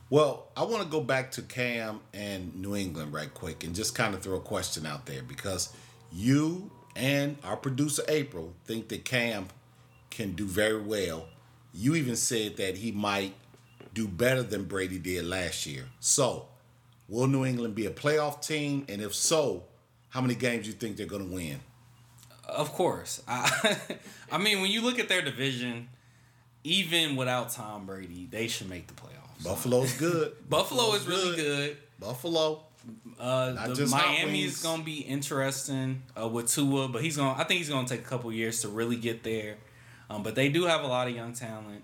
Well, 0.09 0.49
I 0.55 0.63
want 0.63 0.83
to 0.83 0.89
go 0.89 1.01
back 1.01 1.31
to 1.31 1.41
Cam 1.41 1.99
and 2.13 2.55
New 2.55 2.75
England 2.75 3.11
right 3.11 3.33
quick 3.33 3.63
and 3.63 3.73
just 3.73 3.95
kind 3.95 4.13
of 4.13 4.21
throw 4.21 4.37
a 4.37 4.41
question 4.41 4.85
out 4.85 5.07
there 5.07 5.23
because 5.23 5.73
you 6.11 6.69
and 6.95 7.37
our 7.43 7.57
producer 7.57 8.03
April 8.07 8.53
think 8.65 8.89
that 8.89 9.03
Cam 9.03 9.47
can 10.11 10.33
do 10.33 10.45
very 10.45 10.79
well. 10.79 11.27
You 11.73 11.95
even 11.95 12.15
said 12.15 12.57
that 12.57 12.77
he 12.77 12.91
might 12.91 13.33
do 13.95 14.07
better 14.07 14.43
than 14.43 14.65
Brady 14.65 14.99
did 14.99 15.25
last 15.25 15.65
year. 15.65 15.85
So, 15.99 16.49
will 17.09 17.27
New 17.27 17.43
England 17.43 17.73
be 17.73 17.87
a 17.87 17.91
playoff 17.91 18.45
team? 18.45 18.85
And 18.87 19.01
if 19.01 19.15
so, 19.15 19.63
how 20.09 20.21
many 20.21 20.35
games 20.35 20.65
do 20.65 20.69
you 20.69 20.75
think 20.75 20.97
they're 20.97 21.07
going 21.07 21.27
to 21.27 21.35
win? 21.35 21.59
Of 22.47 22.71
course. 22.73 23.23
I, 23.27 23.77
I 24.31 24.37
mean, 24.37 24.61
when 24.61 24.69
you 24.69 24.81
look 24.81 24.99
at 24.99 25.09
their 25.09 25.23
division, 25.23 25.89
even 26.65 27.15
without 27.15 27.51
Tom 27.51 27.85
Brady, 27.85 28.27
they 28.29 28.47
should 28.47 28.69
make 28.69 28.87
the 28.87 28.93
playoffs. 28.93 29.43
Buffalo's 29.43 29.93
good. 29.93 30.33
Buffalo 30.49 30.93
is 30.93 31.07
really 31.07 31.35
good. 31.35 31.77
Buffalo. 31.99 32.63
Uh, 33.19 33.67
the 33.67 33.75
just 33.75 33.93
hot 33.93 34.07
Miami 34.07 34.43
is 34.43 34.61
gonna 34.61 34.83
be 34.83 34.99
interesting 34.99 36.01
uh, 36.19 36.27
with 36.27 36.51
Tua, 36.51 36.87
but 36.87 37.03
he's 37.03 37.17
gonna. 37.17 37.39
I 37.39 37.43
think 37.43 37.59
he's 37.59 37.69
gonna 37.69 37.87
take 37.87 38.01
a 38.01 38.03
couple 38.03 38.31
years 38.31 38.61
to 38.61 38.67
really 38.67 38.95
get 38.95 39.23
there. 39.23 39.57
Um, 40.09 40.23
but 40.23 40.35
they 40.35 40.49
do 40.49 40.65
have 40.65 40.83
a 40.83 40.87
lot 40.87 41.07
of 41.07 41.15
young 41.15 41.33
talent, 41.33 41.83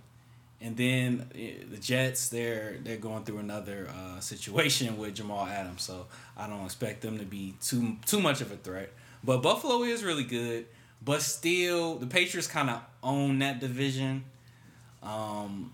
and 0.59 0.75
then 0.77 1.29
eh, 1.33 1.53
the 1.69 1.77
Jets. 1.77 2.29
They're 2.29 2.77
they're 2.83 2.97
going 2.97 3.23
through 3.23 3.37
another 3.37 3.87
uh, 3.89 4.19
situation 4.19 4.97
with 4.97 5.15
Jamal 5.15 5.45
Adams, 5.45 5.83
so 5.83 6.07
I 6.37 6.47
don't 6.47 6.65
expect 6.65 7.01
them 7.01 7.19
to 7.19 7.25
be 7.25 7.55
too 7.61 7.97
too 8.05 8.19
much 8.19 8.41
of 8.41 8.51
a 8.51 8.57
threat. 8.57 8.91
But 9.23 9.41
Buffalo 9.41 9.83
is 9.83 10.03
really 10.03 10.23
good, 10.23 10.65
but 11.03 11.21
still 11.21 11.95
the 11.95 12.07
Patriots 12.07 12.47
kind 12.47 12.69
of 12.69 12.81
own 13.03 13.39
that 13.39 13.59
division. 13.59 14.25
Um, 15.03 15.73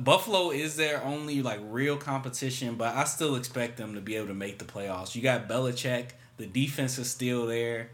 Buffalo 0.00 0.50
is 0.50 0.76
their 0.76 1.02
only 1.02 1.42
like 1.42 1.60
real 1.62 1.96
competition, 1.96 2.74
but 2.74 2.94
I 2.94 3.04
still 3.04 3.36
expect 3.36 3.76
them 3.76 3.94
to 3.94 4.00
be 4.00 4.16
able 4.16 4.28
to 4.28 4.34
make 4.34 4.58
the 4.58 4.64
playoffs. 4.64 5.14
You 5.14 5.22
got 5.22 5.48
Belichick, 5.48 6.10
the 6.36 6.46
defense 6.46 6.98
is 6.98 7.10
still 7.10 7.46
there, 7.46 7.90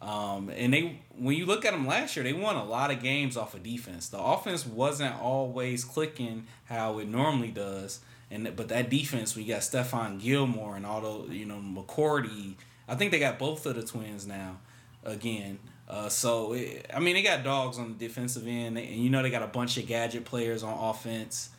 um, 0.00 0.50
and 0.50 0.72
they 0.72 1.00
when 1.16 1.36
you 1.36 1.46
look 1.46 1.64
at 1.64 1.72
them 1.72 1.86
last 1.86 2.16
year, 2.16 2.24
they 2.24 2.32
won 2.32 2.56
a 2.56 2.64
lot 2.64 2.90
of 2.90 3.02
games 3.02 3.36
off 3.36 3.54
of 3.54 3.62
defense. 3.62 4.08
The 4.08 4.18
offense 4.18 4.66
wasn't 4.66 5.20
always 5.20 5.84
clicking 5.84 6.46
how 6.64 6.98
it 6.98 7.08
normally 7.08 7.50
does, 7.50 8.00
and 8.30 8.54
but 8.56 8.68
that 8.68 8.90
defense, 8.90 9.36
we 9.36 9.44
got 9.44 9.60
Stephon 9.60 10.20
Gilmore 10.20 10.76
and 10.76 10.86
all 10.86 11.00
the 11.00 11.34
you 11.34 11.44
know 11.44 11.56
McCourty. 11.56 12.54
I 12.88 12.94
think 12.94 13.12
they 13.12 13.18
got 13.18 13.38
both 13.38 13.64
of 13.66 13.76
the 13.76 13.82
twins 13.82 14.26
now, 14.26 14.58
again. 15.04 15.58
Uh, 15.88 16.08
so 16.08 16.54
it, 16.54 16.90
I 16.94 17.00
mean, 17.00 17.14
they 17.14 17.22
got 17.22 17.44
dogs 17.44 17.78
on 17.78 17.96
the 17.96 18.06
defensive 18.06 18.46
end, 18.46 18.78
and 18.78 18.88
you 18.88 19.10
know 19.10 19.22
they 19.22 19.30
got 19.30 19.42
a 19.42 19.48
bunch 19.48 19.76
of 19.76 19.86
gadget 19.86 20.24
players 20.24 20.62
on 20.62 20.72
offense. 20.90 21.50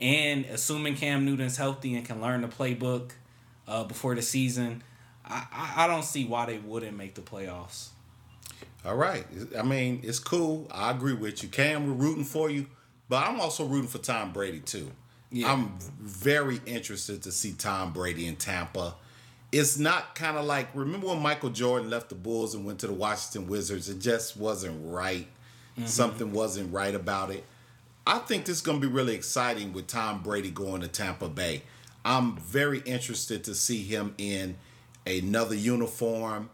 And 0.00 0.44
assuming 0.46 0.94
Cam 0.94 1.24
Newton's 1.24 1.56
healthy 1.56 1.96
and 1.96 2.04
can 2.04 2.20
learn 2.20 2.42
the 2.42 2.48
playbook 2.48 3.10
uh, 3.66 3.84
before 3.84 4.14
the 4.14 4.22
season, 4.22 4.82
I, 5.24 5.46
I 5.52 5.84
I 5.84 5.86
don't 5.86 6.04
see 6.04 6.24
why 6.24 6.46
they 6.46 6.58
wouldn't 6.58 6.96
make 6.96 7.14
the 7.14 7.20
playoffs. 7.20 7.88
All 8.84 8.96
right. 8.96 9.26
I 9.58 9.62
mean, 9.62 10.00
it's 10.04 10.18
cool. 10.18 10.68
I 10.70 10.90
agree 10.90 11.12
with 11.12 11.42
you. 11.42 11.48
Cam, 11.48 11.86
we're 11.86 12.06
rooting 12.06 12.24
for 12.24 12.48
you, 12.48 12.66
but 13.08 13.26
I'm 13.26 13.40
also 13.40 13.66
rooting 13.66 13.88
for 13.88 13.98
Tom 13.98 14.32
Brady 14.32 14.60
too. 14.60 14.90
Yeah. 15.30 15.52
I'm 15.52 15.78
very 16.00 16.60
interested 16.64 17.22
to 17.24 17.32
see 17.32 17.52
Tom 17.52 17.92
Brady 17.92 18.26
in 18.26 18.36
Tampa. 18.36 18.94
It's 19.50 19.78
not 19.78 20.14
kind 20.14 20.36
of 20.36 20.44
like 20.44 20.68
remember 20.74 21.08
when 21.08 21.22
Michael 21.22 21.50
Jordan 21.50 21.88
left 21.88 22.10
the 22.10 22.14
Bulls 22.14 22.54
and 22.54 22.64
went 22.64 22.80
to 22.80 22.86
the 22.86 22.92
Washington 22.92 23.48
Wizards. 23.48 23.88
It 23.88 23.98
just 23.98 24.36
wasn't 24.36 24.78
right. 24.84 25.26
Mm-hmm. 25.78 25.86
Something 25.86 26.32
wasn't 26.32 26.72
right 26.72 26.94
about 26.94 27.30
it. 27.30 27.44
I 28.06 28.18
think 28.18 28.46
this 28.46 28.56
is 28.56 28.62
going 28.62 28.80
to 28.80 28.86
be 28.86 28.92
really 28.92 29.14
exciting 29.14 29.72
with 29.72 29.86
Tom 29.86 30.22
Brady 30.22 30.50
going 30.50 30.80
to 30.80 30.88
Tampa 30.88 31.28
Bay. 31.28 31.62
I'm 32.04 32.36
very 32.36 32.80
interested 32.80 33.44
to 33.44 33.54
see 33.54 33.82
him 33.82 34.14
in 34.16 34.56
another 35.06 35.54
uniform. 35.54 36.50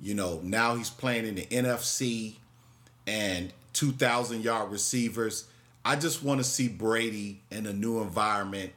You 0.00 0.14
know, 0.14 0.40
now 0.42 0.76
he's 0.76 0.90
playing 0.90 1.26
in 1.26 1.34
the 1.34 1.46
NFC 1.46 2.36
and 3.06 3.52
2,000 3.74 4.42
yard 4.42 4.70
receivers. 4.70 5.46
I 5.84 5.96
just 5.96 6.22
want 6.22 6.40
to 6.40 6.44
see 6.44 6.68
Brady 6.68 7.42
in 7.50 7.66
a 7.66 7.72
new 7.72 8.00
environment 8.00 8.72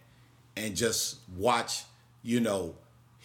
and 0.57 0.75
just 0.75 1.17
watch, 1.37 1.83
you 2.23 2.41
know, 2.41 2.75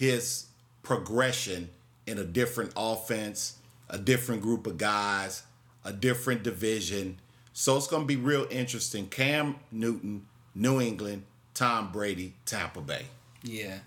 his 0.03 0.47
progression 0.83 1.71
in 2.09 2.19
a 2.19 2.25
different 2.25 2.73
offense, 2.77 3.59
a 3.89 3.97
different 3.97 4.43
group 4.43 4.67
of 4.67 4.77
guys, 4.77 5.45
a 5.85 5.93
different 5.93 6.43
division. 6.43 7.21
So 7.53 7.77
it's 7.77 7.87
going 7.87 8.03
to 8.03 8.07
be 8.09 8.17
real 8.17 8.45
interesting. 8.51 9.07
Cam 9.07 9.55
Newton, 9.71 10.27
New 10.57 10.81
England, 10.81 11.23
Tom 11.55 11.93
Brady, 11.93 12.35
Tampa 12.47 12.81
Bay. 12.81 13.05
Yeah, 13.45 13.79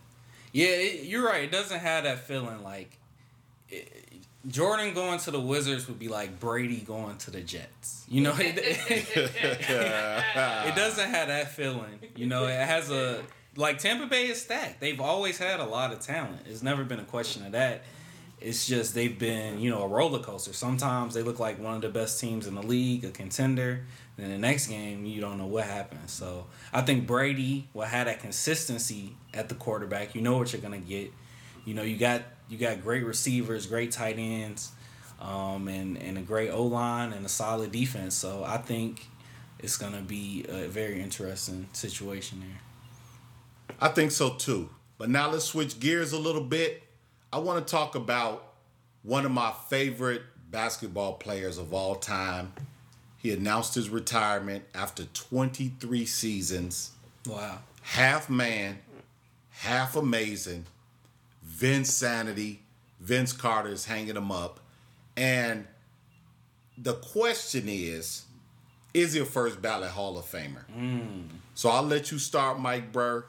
yeah, 0.53 0.67
it, 0.67 1.03
you're 1.03 1.25
right. 1.25 1.43
It 1.43 1.51
doesn't 1.51 1.79
have 1.79 2.05
that 2.05 2.19
feeling 2.19 2.63
like 2.63 2.97
it, 3.67 3.91
Jordan 4.47 4.93
going 4.93 5.19
to 5.19 5.31
the 5.31 5.41
Wizards 5.41 5.89
would 5.89 5.99
be 5.99 6.07
like 6.07 6.39
Brady 6.39 6.79
going 6.79 7.17
to 7.17 7.31
the 7.31 7.41
Jets. 7.41 8.05
You 8.07 8.21
know, 8.21 8.35
it, 8.37 8.55
it 8.87 10.75
doesn't 10.77 11.09
have 11.09 11.27
that 11.27 11.51
feeling. 11.51 11.99
You 12.15 12.27
know, 12.27 12.45
it 12.45 12.65
has 12.65 12.89
a 12.89 13.21
like 13.55 13.79
Tampa 13.79 14.07
Bay 14.07 14.27
is 14.27 14.41
stacked. 14.41 14.79
They've 14.81 14.99
always 14.99 15.37
had 15.37 15.59
a 15.59 15.65
lot 15.65 15.93
of 15.93 15.99
talent. 15.99 16.41
It's 16.45 16.63
never 16.63 16.83
been 16.83 16.99
a 16.99 17.05
question 17.05 17.45
of 17.45 17.53
that. 17.53 17.83
It's 18.41 18.67
just 18.67 18.93
they've 18.93 19.17
been, 19.17 19.59
you 19.59 19.69
know, 19.69 19.83
a 19.83 19.87
roller 19.87 20.19
coaster. 20.19 20.53
Sometimes 20.53 21.13
they 21.13 21.21
look 21.21 21.39
like 21.39 21.57
one 21.57 21.75
of 21.75 21.81
the 21.81 21.89
best 21.89 22.19
teams 22.19 22.47
in 22.47 22.55
the 22.55 22.61
league, 22.61 23.05
a 23.05 23.11
contender. 23.11 23.85
Then 24.17 24.29
the 24.29 24.37
next 24.37 24.67
game, 24.67 25.05
you 25.05 25.21
don't 25.21 25.37
know 25.37 25.45
what 25.45 25.65
happens. 25.65 26.11
So 26.11 26.47
I 26.73 26.81
think 26.81 27.07
Brady 27.07 27.67
will 27.73 27.83
have 27.83 28.07
that 28.07 28.19
consistency 28.19 29.15
at 29.33 29.49
the 29.49 29.55
quarterback. 29.55 30.15
You 30.15 30.21
know 30.21 30.37
what 30.37 30.51
you're 30.51 30.61
gonna 30.61 30.77
get. 30.77 31.11
You 31.65 31.73
know, 31.73 31.83
you 31.83 31.97
got 31.97 32.23
you 32.49 32.57
got 32.57 32.81
great 32.81 33.05
receivers, 33.05 33.65
great 33.65 33.91
tight 33.91 34.17
ends, 34.19 34.71
um, 35.19 35.67
and 35.67 35.97
and 35.97 36.17
a 36.17 36.21
great 36.21 36.49
O 36.49 36.63
line 36.63 37.13
and 37.13 37.25
a 37.25 37.29
solid 37.29 37.71
defense. 37.71 38.15
So 38.15 38.43
I 38.45 38.57
think 38.57 39.07
it's 39.59 39.77
gonna 39.77 40.01
be 40.01 40.45
a 40.47 40.67
very 40.67 41.01
interesting 41.01 41.67
situation 41.73 42.41
there. 42.41 42.64
I 43.79 43.89
think 43.89 44.11
so 44.11 44.31
too. 44.31 44.69
But 44.97 45.09
now 45.09 45.29
let's 45.29 45.45
switch 45.45 45.79
gears 45.79 46.13
a 46.13 46.19
little 46.19 46.43
bit. 46.43 46.83
I 47.31 47.39
want 47.39 47.65
to 47.65 47.71
talk 47.71 47.95
about 47.95 48.53
one 49.03 49.25
of 49.25 49.31
my 49.31 49.53
favorite 49.69 50.21
basketball 50.49 51.13
players 51.13 51.57
of 51.57 51.73
all 51.73 51.95
time. 51.95 52.53
He 53.17 53.33
announced 53.33 53.75
his 53.75 53.89
retirement 53.89 54.63
after 54.73 55.05
23 55.05 56.05
seasons. 56.05 56.91
Wow. 57.27 57.59
Half 57.81 58.29
man, 58.29 58.79
half 59.49 59.95
amazing. 59.95 60.65
Vinsanity, 61.45 62.59
Vince 62.99 63.33
Carter 63.33 63.69
is 63.69 63.85
hanging 63.85 64.15
him 64.15 64.31
up. 64.31 64.59
And 65.17 65.65
the 66.77 66.93
question 66.93 67.65
is 67.67 68.25
is 68.93 69.11
he 69.11 69.19
a 69.19 69.25
first 69.25 69.61
ballot 69.61 69.91
Hall 69.91 70.17
of 70.17 70.25
Famer? 70.25 70.63
Mm. 70.73 71.27
So 71.53 71.69
I'll 71.69 71.83
let 71.83 72.11
you 72.11 72.17
start, 72.17 72.59
Mike 72.59 72.93
Burr. 72.93 73.25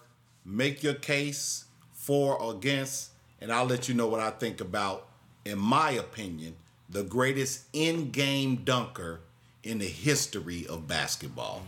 Make 0.49 0.85
your 0.85 0.95
case 0.95 1.65
for 1.93 2.37
or 2.37 2.55
against, 2.55 3.11
and 3.41 3.53
I'll 3.53 3.65
let 3.65 3.89
you 3.89 3.95
know 3.97 4.07
what 4.07 4.21
I 4.21 4.31
think 4.31 4.61
about, 4.61 5.09
in 5.45 5.59
my 5.59 5.91
opinion, 5.91 6.55
the 6.89 7.03
greatest 7.03 7.65
in 7.73 8.13
game 8.13 8.57
dunker 8.57 9.23
in 9.65 9.79
the 9.79 9.87
history 9.87 10.65
of 10.69 10.87
basketball. 10.87 11.63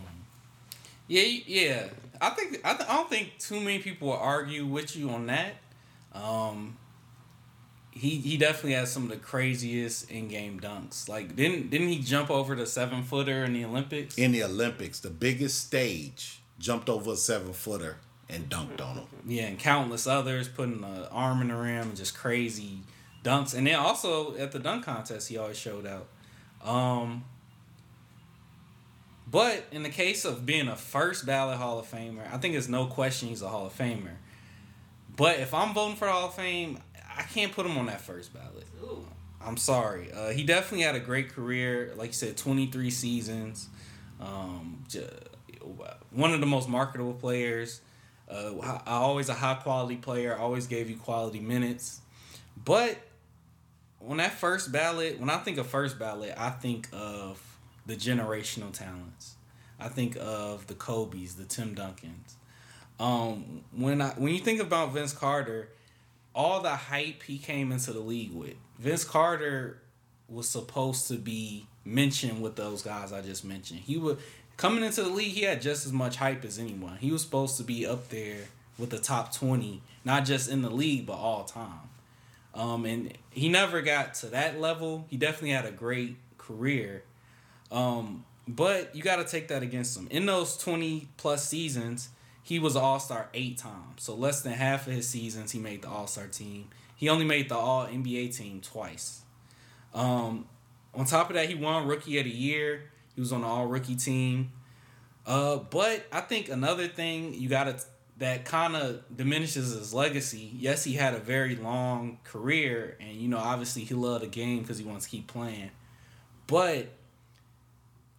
Yeah, 1.09 1.23
yeah. 1.45 1.87
I 2.21 2.29
think 2.29 2.61
I, 2.63 2.75
th- 2.75 2.89
I 2.89 2.95
don't 2.95 3.09
think 3.09 3.37
too 3.37 3.59
many 3.59 3.79
people 3.79 4.09
will 4.09 4.17
argue 4.17 4.65
with 4.65 4.95
you 4.95 5.09
on 5.09 5.25
that. 5.25 5.55
Um, 6.13 6.77
he 7.91 8.11
he 8.17 8.37
definitely 8.37 8.73
has 8.73 8.91
some 8.91 9.03
of 9.03 9.09
the 9.09 9.17
craziest 9.17 10.09
in 10.09 10.29
game 10.29 10.59
dunks. 10.59 11.09
Like 11.09 11.35
didn't 11.35 11.69
didn't 11.69 11.89
he 11.89 11.99
jump 11.99 12.29
over 12.29 12.55
the 12.55 12.65
seven 12.65 13.03
footer 13.03 13.43
in 13.43 13.51
the 13.51 13.65
Olympics? 13.65 14.17
In 14.17 14.31
the 14.31 14.43
Olympics, 14.43 15.01
the 15.01 15.09
biggest 15.09 15.59
stage, 15.65 16.39
jumped 16.59 16.87
over 16.87 17.11
a 17.11 17.17
seven 17.17 17.51
footer 17.51 17.97
and 18.29 18.49
dunked 18.49 18.81
on 18.81 18.97
him. 18.97 19.05
Yeah, 19.25 19.47
and 19.47 19.59
countless 19.59 20.07
others 20.07 20.47
putting 20.47 20.83
an 20.83 21.05
arm 21.11 21.41
in 21.41 21.47
the 21.49 21.55
rim 21.55 21.89
and 21.89 21.95
just 21.97 22.17
crazy 22.17 22.79
dunks. 23.23 23.53
And 23.53 23.67
then 23.67 23.75
also 23.75 24.35
at 24.37 24.51
the 24.51 24.59
dunk 24.59 24.85
contest, 24.85 25.29
he 25.29 25.37
always 25.37 25.57
showed 25.57 25.85
out. 25.85 26.07
Um, 26.63 27.23
but 29.29 29.65
in 29.71 29.83
the 29.83 29.89
case 29.89 30.25
of 30.25 30.45
being 30.45 30.67
a 30.67 30.75
first 30.75 31.25
ballot 31.25 31.57
Hall 31.57 31.79
of 31.79 31.89
Famer, 31.89 32.31
I 32.31 32.37
think 32.37 32.53
there's 32.53 32.69
no 32.69 32.85
question 32.85 33.29
he's 33.29 33.41
a 33.41 33.49
Hall 33.49 33.65
of 33.65 33.77
Famer. 33.77 34.15
But 35.15 35.39
if 35.39 35.53
I'm 35.53 35.73
voting 35.73 35.95
for 35.95 36.05
the 36.05 36.11
Hall 36.11 36.27
of 36.27 36.33
Fame, 36.33 36.79
I 37.17 37.23
can't 37.23 37.51
put 37.51 37.65
him 37.65 37.77
on 37.77 37.87
that 37.87 38.01
first 38.01 38.33
ballot. 38.33 38.65
Ooh. 38.81 39.05
I'm 39.41 39.57
sorry. 39.57 40.11
Uh, 40.11 40.29
he 40.29 40.43
definitely 40.43 40.85
had 40.85 40.95
a 40.95 40.99
great 40.99 41.29
career. 41.33 41.93
Like 41.95 42.07
you 42.07 42.13
said, 42.13 42.37
23 42.37 42.89
seasons. 42.89 43.69
Um, 44.19 44.83
j- 44.87 45.07
one 46.11 46.33
of 46.33 46.39
the 46.39 46.45
most 46.45 46.67
marketable 46.67 47.13
players. 47.13 47.81
Uh, 48.29 48.53
hi- 48.61 48.81
always 48.85 49.29
a 49.29 49.33
high 49.33 49.55
quality 49.55 49.95
player. 49.95 50.37
Always 50.37 50.67
gave 50.67 50.89
you 50.89 50.97
quality 50.97 51.39
minutes. 51.39 52.01
But 52.63 52.97
when 53.99 54.17
that 54.17 54.33
first 54.33 54.71
ballot, 54.71 55.19
when 55.19 55.29
I 55.29 55.37
think 55.37 55.57
of 55.57 55.67
first 55.67 55.97
ballot, 55.97 56.33
I 56.37 56.49
think 56.49 56.87
of 56.93 57.41
the 57.85 57.95
generational 57.95 58.71
talents. 58.71 59.35
I 59.79 59.87
think 59.87 60.17
of 60.19 60.67
the 60.67 60.73
Kobe's, 60.75 61.35
the 61.35 61.45
Tim 61.45 61.73
Duncans. 61.75 62.35
Um, 62.99 63.61
when 63.71 64.01
I 64.01 64.09
when 64.09 64.33
you 64.33 64.39
think 64.39 64.61
about 64.61 64.93
Vince 64.93 65.13
Carter, 65.13 65.69
all 66.35 66.61
the 66.61 66.75
hype 66.75 67.23
he 67.23 67.37
came 67.37 67.71
into 67.71 67.93
the 67.93 67.99
league 68.01 68.33
with. 68.33 68.55
Vince 68.77 69.03
Carter 69.03 69.81
was 70.27 70.47
supposed 70.47 71.07
to 71.07 71.15
be 71.15 71.65
mentioned 71.85 72.41
with 72.41 72.55
those 72.55 72.81
guys 72.81 73.11
I 73.11 73.21
just 73.21 73.43
mentioned. 73.43 73.79
He 73.79 73.97
would 73.97 74.19
coming 74.59 74.83
into 74.83 75.01
the 75.01 75.09
league, 75.09 75.31
he 75.31 75.43
had 75.43 75.61
just 75.61 75.85
as 75.85 75.93
much 75.93 76.17
hype 76.17 76.43
as 76.43 76.59
anyone. 76.59 76.97
He 76.99 77.11
was 77.11 77.21
supposed 77.21 77.55
to 77.57 77.63
be 77.63 77.85
up 77.85 78.09
there 78.09 78.41
with 78.77 78.89
the 78.89 78.99
top 78.99 79.33
twenty, 79.33 79.81
not 80.03 80.25
just 80.25 80.49
in 80.49 80.61
the 80.61 80.69
league 80.69 81.05
but 81.05 81.13
all 81.13 81.45
time. 81.45 81.89
Um, 82.53 82.85
and 82.85 83.13
he 83.31 83.47
never 83.47 83.81
got 83.81 84.15
to 84.15 84.27
that 84.27 84.59
level. 84.59 85.05
He 85.09 85.15
definitely 85.15 85.51
had 85.51 85.65
a 85.65 85.71
great 85.71 86.17
career. 86.37 87.03
Um, 87.71 88.25
but 88.47 88.93
you 88.93 89.01
got 89.01 89.15
to 89.17 89.23
take 89.23 89.47
that 89.47 89.63
against 89.63 89.97
him. 89.97 90.07
In 90.11 90.25
those 90.25 90.57
20 90.57 91.07
plus 91.15 91.47
seasons, 91.47 92.09
he 92.43 92.59
was 92.59 92.75
All 92.75 92.99
Star 92.99 93.29
eight 93.33 93.57
times. 93.59 94.03
So 94.03 94.13
less 94.13 94.41
than 94.41 94.53
half 94.53 94.87
of 94.87 94.93
his 94.93 95.07
seasons, 95.07 95.51
he 95.51 95.59
made 95.59 95.83
the 95.83 95.89
All 95.89 96.07
Star 96.07 96.27
team. 96.27 96.67
He 96.97 97.07
only 97.07 97.25
made 97.25 97.47
the 97.47 97.55
All 97.55 97.85
NBA 97.85 98.35
team 98.35 98.59
twice. 98.59 99.21
Um, 99.93 100.47
on 100.93 101.05
top 101.05 101.29
of 101.29 101.35
that, 101.35 101.47
he 101.47 101.55
won 101.55 101.87
Rookie 101.87 102.17
of 102.17 102.25
the 102.25 102.31
Year. 102.31 102.89
He 103.19 103.21
was 103.21 103.33
on 103.33 103.41
the 103.41 103.47
All 103.47 103.67
Rookie 103.67 103.97
team. 103.97 104.53
Uh, 105.25 105.57
but 105.57 106.05
I 106.09 106.21
think 106.21 106.47
another 106.47 106.87
thing 106.87 107.33
you 107.33 107.49
got 107.49 107.65
to 107.65 107.77
that 108.19 108.45
kind 108.45 108.77
of 108.77 109.01
diminishes 109.13 109.73
his 109.73 109.93
legacy. 109.93 110.49
Yes, 110.55 110.85
he 110.85 110.93
had 110.93 111.13
a 111.13 111.19
very 111.19 111.57
long 111.57 112.19
career, 112.23 112.95
and 113.01 113.17
you 113.17 113.27
know, 113.27 113.37
obviously, 113.37 113.83
he 113.83 113.93
loved 113.93 114.23
the 114.23 114.29
game 114.29 114.61
because 114.61 114.77
he 114.77 114.85
wants 114.85 115.03
to 115.03 115.11
keep 115.11 115.27
playing. 115.27 115.71
But 116.47 116.87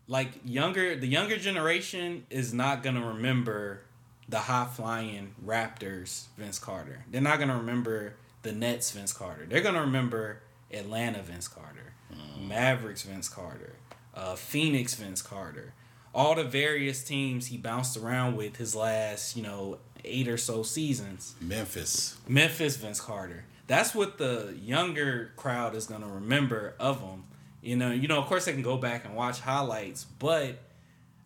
like 0.07 0.33
younger, 0.45 0.95
the 0.95 1.07
younger 1.07 1.39
generation 1.39 2.27
is 2.29 2.53
not 2.53 2.83
gonna 2.83 3.07
remember 3.07 3.81
the 4.29 4.41
high 4.41 4.67
flying 4.67 5.35
Raptors 5.43 6.27
Vince 6.37 6.59
Carter. 6.59 7.07
They're 7.11 7.23
not 7.23 7.39
gonna 7.39 7.57
remember 7.57 8.17
the 8.43 8.53
Nets 8.53 8.91
Vince 8.91 9.15
Carter. 9.15 9.47
They're 9.49 9.63
gonna 9.63 9.81
remember 9.81 10.43
Atlanta 10.71 11.23
Vince 11.23 11.49
Carter, 11.49 11.95
Mavericks 12.39 13.01
Vince 13.01 13.31
Carter, 13.31 13.77
uh, 14.15 14.35
Phoenix 14.35 14.95
Vince 14.95 15.23
Carter. 15.23 15.75
All 16.15 16.35
the 16.35 16.45
various 16.45 17.05
teams 17.05 17.47
he 17.47 17.57
bounced 17.57 17.97
around 17.97 18.37
with 18.37 18.57
his 18.57 18.75
last, 18.75 19.37
you 19.37 19.43
know, 19.43 19.79
eight 20.05 20.29
or 20.29 20.37
so 20.37 20.63
seasons. 20.63 21.35
Memphis. 21.41 22.19
Memphis 22.29 22.77
Vince 22.77 23.01
Carter. 23.01 23.45
That's 23.67 23.95
what 23.95 24.19
the 24.19 24.57
younger 24.61 25.33
crowd 25.37 25.75
is 25.77 25.87
gonna 25.87 26.09
remember 26.09 26.75
of 26.81 27.01
him. 27.01 27.25
You 27.63 27.77
know, 27.77 27.93
you 27.93 28.09
know, 28.09 28.19
of 28.19 28.27
course 28.27 28.47
they 28.47 28.53
can 28.53 28.63
go 28.63 28.77
back 28.77 29.05
and 29.05 29.15
watch 29.15 29.41
highlights, 29.41 30.05
but 30.19 30.59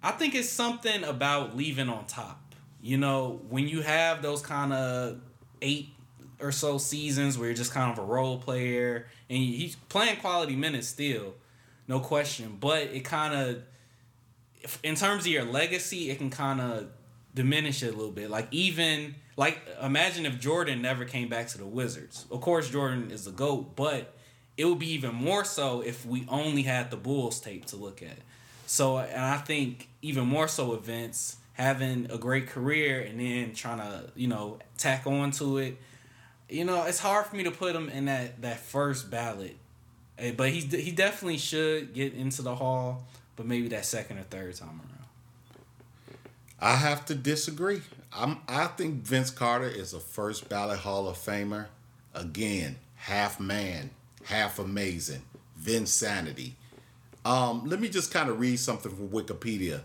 I 0.02 0.10
think 0.10 0.34
it's 0.34 0.50
something 0.50 1.04
about 1.04 1.56
leaving 1.56 1.88
on 1.88 2.04
top. 2.04 2.54
You 2.82 2.98
know, 2.98 3.40
when 3.48 3.66
you 3.66 3.80
have 3.80 4.20
those 4.20 4.42
kind 4.42 4.74
of 4.74 5.20
eight 5.62 5.88
or 6.40 6.52
so 6.52 6.76
seasons 6.76 7.38
where 7.38 7.48
you're 7.48 7.56
just 7.56 7.72
kind 7.72 7.90
of 7.90 7.98
a 7.98 8.06
role 8.06 8.36
player 8.38 9.06
and 9.30 9.38
he's 9.38 9.76
playing 9.88 10.16
quality 10.16 10.56
minutes 10.56 10.88
still, 10.88 11.34
no 11.88 12.00
question. 12.00 12.56
But 12.60 12.82
it 12.84 13.04
kind 13.04 13.34
of, 13.34 13.62
in 14.82 14.94
terms 14.94 15.24
of 15.24 15.28
your 15.28 15.44
legacy, 15.44 16.10
it 16.10 16.18
can 16.18 16.30
kind 16.30 16.60
of 16.60 16.88
diminish 17.34 17.82
it 17.82 17.88
a 17.88 17.96
little 17.96 18.12
bit. 18.12 18.30
Like 18.30 18.48
even 18.50 19.14
like 19.36 19.60
imagine 19.82 20.26
if 20.26 20.38
Jordan 20.38 20.82
never 20.82 21.04
came 21.04 21.28
back 21.28 21.48
to 21.48 21.58
the 21.58 21.66
Wizards. 21.66 22.26
Of 22.30 22.40
course, 22.40 22.70
Jordan 22.70 23.10
is 23.10 23.24
the 23.24 23.32
goat, 23.32 23.74
but 23.76 24.14
it 24.56 24.64
would 24.64 24.78
be 24.78 24.92
even 24.92 25.14
more 25.14 25.44
so 25.44 25.80
if 25.80 26.06
we 26.06 26.26
only 26.28 26.62
had 26.62 26.90
the 26.90 26.96
Bulls 26.96 27.40
tape 27.40 27.66
to 27.66 27.76
look 27.76 28.02
at. 28.02 28.18
So, 28.66 28.98
and 28.98 29.20
I 29.20 29.38
think 29.38 29.88
even 30.02 30.26
more 30.26 30.48
so 30.48 30.74
Vince 30.76 31.36
having 31.54 32.10
a 32.10 32.18
great 32.18 32.48
career 32.48 33.00
and 33.00 33.20
then 33.20 33.54
trying 33.54 33.78
to 33.78 34.10
you 34.14 34.28
know 34.28 34.58
tack 34.78 35.06
on 35.06 35.32
to 35.32 35.58
it. 35.58 35.78
You 36.48 36.64
know, 36.64 36.84
it's 36.84 37.00
hard 37.00 37.26
for 37.26 37.36
me 37.36 37.44
to 37.44 37.50
put 37.50 37.74
him 37.74 37.88
in 37.88 38.04
that 38.04 38.42
that 38.42 38.60
first 38.60 39.10
ballot, 39.10 39.56
but 40.16 40.50
he 40.50 40.60
he 40.60 40.92
definitely 40.92 41.38
should 41.38 41.94
get 41.94 42.14
into 42.14 42.42
the 42.42 42.54
hall, 42.54 43.06
but 43.36 43.46
maybe 43.46 43.68
that 43.68 43.84
second 43.84 44.18
or 44.18 44.22
third 44.22 44.54
time 44.54 44.80
around. 44.80 44.90
I 46.60 46.76
have 46.76 47.04
to 47.06 47.14
disagree. 47.14 47.82
I'm, 48.16 48.38
I 48.48 48.66
think 48.68 49.02
Vince 49.02 49.30
Carter 49.30 49.68
is 49.68 49.92
a 49.92 50.00
first 50.00 50.48
ballot 50.48 50.78
Hall 50.78 51.08
of 51.08 51.16
Famer. 51.16 51.66
Again, 52.14 52.76
half 52.94 53.40
man, 53.40 53.90
half 54.24 54.58
amazing. 54.58 55.22
Vinsanity. 55.60 56.52
Um, 57.24 57.64
let 57.66 57.80
me 57.80 57.88
just 57.88 58.12
kind 58.12 58.28
of 58.28 58.38
read 58.38 58.58
something 58.58 58.94
from 58.94 59.08
Wikipedia. 59.08 59.80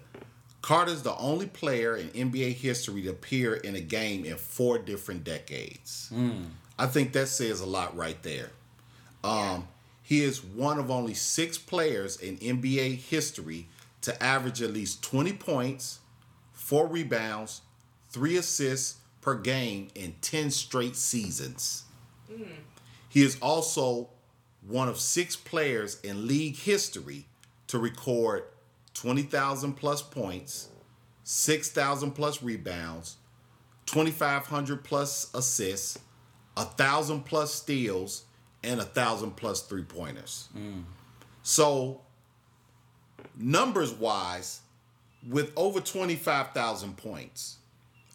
Carter's 0.61 1.03
the 1.03 1.15
only 1.15 1.47
player 1.47 1.95
in 1.95 2.09
NBA 2.09 2.53
history 2.53 3.01
to 3.03 3.09
appear 3.09 3.55
in 3.55 3.75
a 3.75 3.81
game 3.81 4.25
in 4.25 4.35
four 4.35 4.77
different 4.77 5.23
decades. 5.23 6.11
I 6.77 6.85
think 6.85 7.13
that 7.13 7.27
says 7.27 7.61
a 7.61 7.65
lot 7.65 7.95
right 7.95 8.21
there. 8.23 8.51
Um, 9.23 9.67
He 10.09 10.23
is 10.23 10.43
one 10.43 10.79
of 10.79 10.89
only 10.89 11.13
six 11.13 11.59
players 11.59 12.17
in 12.17 12.37
NBA 12.39 12.95
history 12.95 13.67
to 14.01 14.23
average 14.23 14.59
at 14.59 14.73
least 14.73 15.03
20 15.03 15.33
points, 15.33 15.99
four 16.51 16.87
rebounds, 16.87 17.61
three 18.09 18.35
assists 18.35 18.97
per 19.21 19.35
game 19.35 19.89
in 19.93 20.15
10 20.21 20.49
straight 20.49 20.95
seasons. 20.95 21.83
Hmm. 22.27 22.41
He 23.07 23.21
is 23.21 23.37
also 23.39 24.09
one 24.67 24.89
of 24.89 24.99
six 24.99 25.35
players 25.35 25.99
in 26.01 26.25
league 26.25 26.57
history 26.57 27.27
to 27.67 27.77
record 27.77 28.45
20,000 28.95 29.73
plus 29.73 30.01
points, 30.01 30.69
6,000 31.23 32.13
plus 32.13 32.41
rebounds, 32.41 33.17
2,500 33.85 34.83
plus 34.83 35.31
assists, 35.35 35.99
1,000 36.55 37.21
plus 37.25 37.53
steals, 37.53 38.23
and 38.63 38.79
a 38.79 38.83
1,000 38.83 39.31
plus 39.31 39.61
three 39.63 39.83
pointers. 39.83 40.49
So, 41.43 42.01
numbers 43.37 43.93
wise, 43.93 44.61
with 45.27 45.51
over 45.55 45.79
25,000 45.79 46.97
points, 46.97 47.57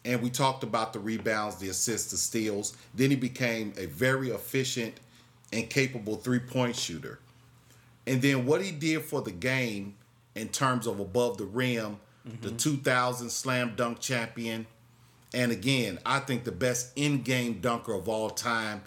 and 0.05 0.21
we 0.21 0.29
talked 0.29 0.63
about 0.63 0.93
the 0.93 0.99
rebounds, 0.99 1.55
the 1.57 1.69
assists, 1.69 2.11
the 2.11 2.17
steals. 2.17 2.77
Then 2.93 3.09
he 3.09 3.15
became 3.15 3.73
a 3.75 3.87
very 3.87 4.29
efficient 4.29 4.99
and 5.51 5.67
capable 5.69 6.15
three 6.15 6.39
point 6.39 6.75
shooter. 6.75 7.19
And 8.05 8.21
then 8.21 8.45
what 8.45 8.63
he 8.63 8.71
did 8.71 9.01
for 9.01 9.21
the 9.21 9.31
game 9.31 9.95
in 10.35 10.49
terms 10.49 10.85
of 10.85 10.99
above 10.99 11.37
the 11.37 11.45
rim, 11.45 11.97
the 12.23 12.49
mm-hmm. 12.49 12.57
2000 12.57 13.29
slam 13.31 13.73
dunk 13.75 13.99
champion. 13.99 14.67
And 15.33 15.51
again, 15.51 15.99
I 16.05 16.19
think 16.19 16.43
the 16.43 16.51
best 16.51 16.91
in 16.95 17.23
game 17.23 17.59
dunker 17.59 17.93
of 17.93 18.07
all 18.07 18.29
time. 18.29 18.83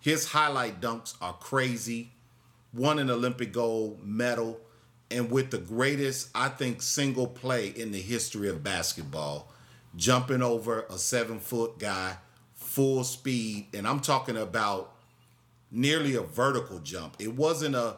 His 0.00 0.28
highlight 0.28 0.80
dunks 0.80 1.14
are 1.20 1.32
crazy. 1.34 2.12
Won 2.72 2.98
an 2.98 3.10
Olympic 3.10 3.52
gold 3.52 4.00
medal. 4.04 4.60
And 5.10 5.30
with 5.30 5.50
the 5.50 5.58
greatest, 5.58 6.28
I 6.34 6.48
think, 6.48 6.82
single 6.82 7.26
play 7.26 7.68
in 7.68 7.92
the 7.92 8.00
history 8.00 8.48
of 8.48 8.62
basketball 8.62 9.50
jumping 9.96 10.42
over 10.42 10.84
a 10.90 10.98
seven 10.98 11.40
foot 11.40 11.78
guy, 11.78 12.16
full 12.54 13.04
speed. 13.04 13.68
And 13.74 13.86
I'm 13.88 14.00
talking 14.00 14.36
about 14.36 14.92
nearly 15.70 16.14
a 16.14 16.22
vertical 16.22 16.78
jump. 16.80 17.16
It 17.18 17.34
wasn't 17.34 17.74
a, 17.74 17.96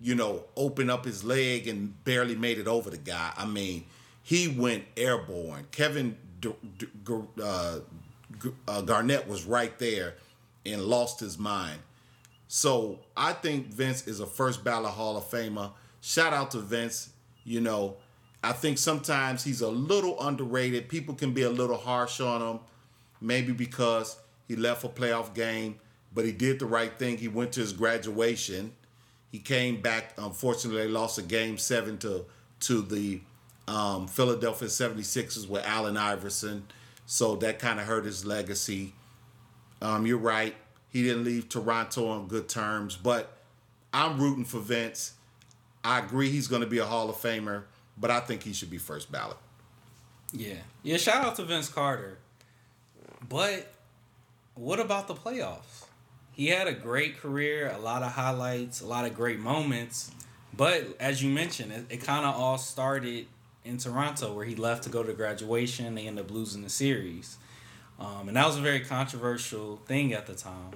you 0.00 0.14
know, 0.14 0.44
open 0.56 0.90
up 0.90 1.04
his 1.04 1.24
leg 1.24 1.68
and 1.68 2.02
barely 2.04 2.34
made 2.34 2.58
it 2.58 2.66
over 2.66 2.90
the 2.90 2.98
guy. 2.98 3.32
I 3.36 3.46
mean, 3.46 3.84
he 4.22 4.48
went 4.48 4.84
airborne. 4.96 5.66
Kevin 5.70 6.16
D- 6.40 6.52
D- 6.76 6.86
G- 7.06 7.42
uh, 7.42 7.78
G- 8.42 8.50
uh, 8.66 8.80
Garnett 8.82 9.26
was 9.26 9.44
right 9.44 9.76
there 9.78 10.14
and 10.72 10.84
lost 10.84 11.20
his 11.20 11.38
mind. 11.38 11.80
So 12.48 13.00
I 13.16 13.34
think 13.34 13.66
Vince 13.66 14.06
is 14.06 14.20
a 14.20 14.26
first 14.26 14.64
ballot 14.64 14.92
Hall 14.92 15.16
of 15.16 15.24
Famer. 15.24 15.72
Shout 16.00 16.32
out 16.32 16.50
to 16.52 16.58
Vince. 16.58 17.10
You 17.44 17.60
know, 17.60 17.96
I 18.42 18.52
think 18.52 18.78
sometimes 18.78 19.44
he's 19.44 19.60
a 19.60 19.68
little 19.68 20.20
underrated. 20.20 20.88
People 20.88 21.14
can 21.14 21.32
be 21.32 21.42
a 21.42 21.50
little 21.50 21.76
harsh 21.76 22.20
on 22.20 22.40
him, 22.40 22.60
maybe 23.20 23.52
because 23.52 24.18
he 24.46 24.56
left 24.56 24.84
a 24.84 24.88
playoff 24.88 25.34
game, 25.34 25.78
but 26.14 26.24
he 26.24 26.32
did 26.32 26.58
the 26.58 26.66
right 26.66 26.98
thing. 26.98 27.18
He 27.18 27.28
went 27.28 27.52
to 27.52 27.60
his 27.60 27.72
graduation. 27.72 28.72
He 29.30 29.38
came 29.38 29.80
back. 29.82 30.14
Unfortunately, 30.16 30.82
they 30.82 30.88
lost 30.88 31.18
a 31.18 31.22
game 31.22 31.58
seven 31.58 31.98
to 31.98 32.24
to 32.60 32.82
the 32.82 33.20
um, 33.68 34.08
Philadelphia 34.08 34.68
76ers 34.68 35.48
with 35.48 35.64
Allen 35.64 35.96
Iverson. 35.96 36.66
So 37.06 37.36
that 37.36 37.58
kind 37.58 37.78
of 37.78 37.86
hurt 37.86 38.04
his 38.04 38.24
legacy. 38.24 38.94
Um, 39.80 40.06
you're 40.06 40.18
right. 40.18 40.54
He 40.90 41.02
didn't 41.02 41.24
leave 41.24 41.48
Toronto 41.48 42.08
on 42.08 42.28
good 42.28 42.48
terms, 42.48 42.96
but 42.96 43.36
I'm 43.92 44.20
rooting 44.20 44.44
for 44.44 44.58
Vince. 44.58 45.12
I 45.84 46.00
agree 46.00 46.30
he's 46.30 46.48
going 46.48 46.62
to 46.62 46.68
be 46.68 46.78
a 46.78 46.84
Hall 46.84 47.08
of 47.08 47.16
Famer, 47.16 47.64
but 47.96 48.10
I 48.10 48.20
think 48.20 48.42
he 48.42 48.52
should 48.52 48.70
be 48.70 48.78
first 48.78 49.10
ballot. 49.12 49.36
Yeah. 50.32 50.56
Yeah, 50.82 50.96
shout 50.96 51.24
out 51.24 51.36
to 51.36 51.44
Vince 51.44 51.68
Carter. 51.68 52.18
But 53.28 53.72
what 54.54 54.80
about 54.80 55.08
the 55.08 55.14
playoffs? 55.14 55.84
He 56.32 56.48
had 56.48 56.68
a 56.68 56.72
great 56.72 57.18
career, 57.18 57.72
a 57.74 57.78
lot 57.78 58.02
of 58.02 58.12
highlights, 58.12 58.80
a 58.80 58.86
lot 58.86 59.04
of 59.04 59.14
great 59.14 59.40
moments. 59.40 60.10
But 60.56 60.96
as 61.00 61.22
you 61.22 61.30
mentioned, 61.30 61.72
it, 61.72 61.84
it 61.90 61.96
kind 61.98 62.24
of 62.24 62.34
all 62.34 62.58
started 62.58 63.26
in 63.64 63.78
Toronto 63.78 64.32
where 64.32 64.44
he 64.44 64.54
left 64.54 64.84
to 64.84 64.88
go 64.88 65.02
to 65.02 65.12
graduation. 65.12 65.94
They 65.94 66.06
ended 66.06 66.24
up 66.24 66.30
losing 66.30 66.62
the 66.62 66.70
series. 66.70 67.38
Um, 67.98 68.28
and 68.28 68.36
that 68.36 68.46
was 68.46 68.56
a 68.56 68.60
very 68.60 68.80
controversial 68.80 69.76
thing 69.86 70.12
at 70.12 70.26
the 70.26 70.34
time. 70.34 70.70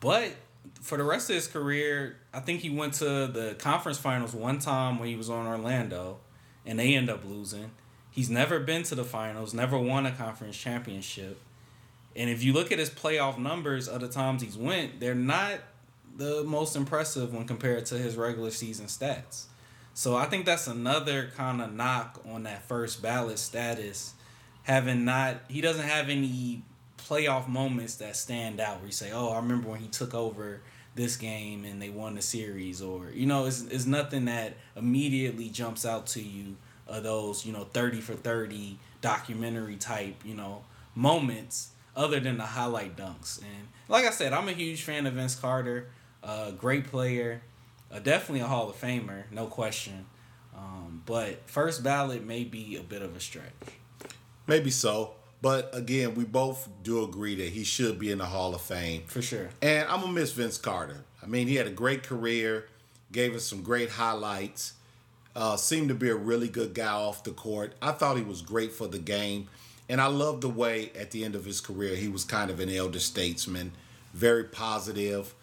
But 0.00 0.32
for 0.80 0.98
the 0.98 1.04
rest 1.04 1.30
of 1.30 1.36
his 1.36 1.46
career, 1.46 2.16
I 2.32 2.40
think 2.40 2.60
he 2.60 2.70
went 2.70 2.94
to 2.94 3.26
the 3.26 3.56
conference 3.58 3.98
finals 3.98 4.34
one 4.34 4.58
time 4.58 4.98
when 4.98 5.08
he 5.08 5.16
was 5.16 5.30
on 5.30 5.46
Orlando, 5.46 6.18
and 6.66 6.78
they 6.78 6.94
end 6.94 7.08
up 7.08 7.24
losing. 7.24 7.70
He's 8.10 8.28
never 8.28 8.60
been 8.60 8.82
to 8.84 8.94
the 8.94 9.04
finals, 9.04 9.54
never 9.54 9.78
won 9.78 10.04
a 10.04 10.12
conference 10.12 10.56
championship. 10.56 11.40
And 12.14 12.28
if 12.28 12.42
you 12.42 12.52
look 12.52 12.70
at 12.70 12.78
his 12.78 12.90
playoff 12.90 13.38
numbers 13.38 13.88
of 13.88 14.00
the 14.00 14.08
times 14.08 14.42
he's 14.42 14.56
went, 14.56 15.00
they're 15.00 15.14
not 15.14 15.60
the 16.16 16.44
most 16.44 16.76
impressive 16.76 17.32
when 17.32 17.46
compared 17.46 17.86
to 17.86 17.96
his 17.96 18.16
regular 18.16 18.50
season 18.50 18.86
stats. 18.86 19.44
So 19.94 20.16
I 20.16 20.26
think 20.26 20.46
that's 20.46 20.66
another 20.66 21.30
kind 21.36 21.62
of 21.62 21.72
knock 21.72 22.20
on 22.28 22.42
that 22.42 22.66
first 22.68 23.02
ballot 23.02 23.38
status. 23.38 24.14
Having 24.64 25.04
not, 25.04 25.36
he 25.48 25.60
doesn't 25.60 25.86
have 25.86 26.08
any 26.08 26.62
playoff 26.96 27.48
moments 27.48 27.96
that 27.96 28.16
stand 28.16 28.60
out 28.60 28.78
where 28.78 28.86
you 28.86 28.92
say, 28.92 29.10
"Oh, 29.12 29.30
I 29.30 29.36
remember 29.36 29.68
when 29.68 29.80
he 29.80 29.88
took 29.88 30.14
over 30.14 30.60
this 30.94 31.16
game 31.16 31.64
and 31.64 31.80
they 31.82 31.88
won 31.88 32.14
the 32.14 32.22
series," 32.22 32.80
or 32.80 33.10
you 33.10 33.26
know, 33.26 33.46
it's, 33.46 33.62
it's 33.62 33.86
nothing 33.86 34.26
that 34.26 34.54
immediately 34.76 35.48
jumps 35.48 35.84
out 35.84 36.06
to 36.08 36.22
you 36.22 36.56
of 36.86 37.02
those 37.02 37.44
you 37.44 37.52
know 37.52 37.64
thirty 37.64 38.00
for 38.00 38.14
thirty 38.14 38.78
documentary 39.00 39.76
type 39.76 40.16
you 40.24 40.34
know 40.34 40.62
moments 40.94 41.70
other 41.96 42.20
than 42.20 42.38
the 42.38 42.44
highlight 42.44 42.96
dunks. 42.96 43.40
And 43.40 43.68
like 43.88 44.04
I 44.04 44.10
said, 44.10 44.32
I'm 44.32 44.48
a 44.48 44.52
huge 44.52 44.82
fan 44.82 45.06
of 45.06 45.14
Vince 45.14 45.34
Carter, 45.34 45.88
uh, 46.22 46.52
great 46.52 46.86
player, 46.86 47.42
uh, 47.90 47.98
definitely 47.98 48.40
a 48.40 48.46
Hall 48.46 48.70
of 48.70 48.80
Famer, 48.80 49.24
no 49.30 49.46
question. 49.46 50.06
Um, 50.56 51.02
but 51.06 51.48
first 51.48 51.82
ballot 51.82 52.24
may 52.24 52.44
be 52.44 52.76
a 52.76 52.82
bit 52.82 53.02
of 53.02 53.16
a 53.16 53.20
stretch. 53.20 53.52
Maybe 54.46 54.70
so. 54.70 55.14
But 55.40 55.70
again, 55.72 56.14
we 56.14 56.24
both 56.24 56.68
do 56.84 57.02
agree 57.02 57.34
that 57.34 57.48
he 57.48 57.64
should 57.64 57.98
be 57.98 58.12
in 58.12 58.18
the 58.18 58.26
Hall 58.26 58.54
of 58.54 58.60
Fame. 58.60 59.02
For 59.06 59.20
sure. 59.20 59.50
And 59.60 59.88
I'm 59.88 60.00
gonna 60.00 60.12
miss 60.12 60.32
Vince 60.32 60.56
Carter. 60.56 61.04
I 61.20 61.26
mean, 61.26 61.48
he 61.48 61.56
had 61.56 61.66
a 61.66 61.70
great 61.70 62.04
career, 62.04 62.68
gave 63.10 63.34
us 63.34 63.44
some 63.44 63.62
great 63.62 63.90
highlights. 63.90 64.74
Uh, 65.34 65.56
seemed 65.56 65.88
to 65.88 65.94
be 65.94 66.10
a 66.10 66.14
really 66.14 66.48
good 66.48 66.74
guy 66.74 66.92
off 66.92 67.24
the 67.24 67.30
court. 67.30 67.74
I 67.80 67.92
thought 67.92 68.18
he 68.18 68.22
was 68.22 68.42
great 68.42 68.70
for 68.70 68.86
the 68.86 68.98
game, 68.98 69.48
and 69.88 70.00
I 70.00 70.06
love 70.06 70.42
the 70.42 70.48
way 70.48 70.92
at 70.94 71.10
the 71.10 71.24
end 71.24 71.34
of 71.34 71.46
his 71.46 71.60
career 71.60 71.96
he 71.96 72.06
was 72.06 72.22
kind 72.22 72.50
of 72.50 72.60
an 72.60 72.68
elder 72.68 72.98
statesman, 72.98 73.72
very 74.12 74.44
positive, 74.44 75.34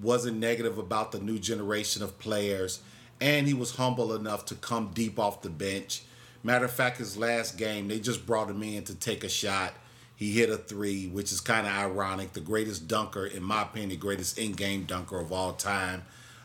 wasn't 0.00 0.38
negative 0.38 0.78
about 0.78 1.12
the 1.12 1.20
new 1.20 1.38
generation 1.38 2.02
of 2.02 2.18
players, 2.18 2.80
and 3.20 3.46
he 3.46 3.54
was 3.54 3.76
humble 3.76 4.14
enough 4.14 4.46
to 4.46 4.54
come 4.54 4.90
deep 4.94 5.18
off 5.18 5.42
the 5.42 5.50
bench. 5.50 6.02
Matter 6.44 6.66
of 6.66 6.70
fact, 6.70 6.98
his 6.98 7.16
last 7.16 7.56
game 7.56 7.88
they 7.88 7.98
just 7.98 8.26
brought 8.26 8.50
him 8.50 8.62
in 8.62 8.84
to 8.84 8.94
take 8.94 9.24
a 9.24 9.28
shot. 9.28 9.72
He 10.14 10.30
hit 10.30 10.50
a 10.50 10.58
three, 10.58 11.08
which 11.08 11.32
is 11.32 11.40
kind 11.40 11.66
of 11.66 11.72
ironic. 11.72 12.34
The 12.34 12.40
greatest 12.40 12.86
dunker, 12.86 13.26
in 13.26 13.42
my 13.42 13.62
opinion, 13.62 13.88
the 13.88 13.96
greatest 13.96 14.38
in-game 14.38 14.84
dunker 14.84 15.18
of 15.18 15.32
all 15.32 15.54
time. 15.54 16.04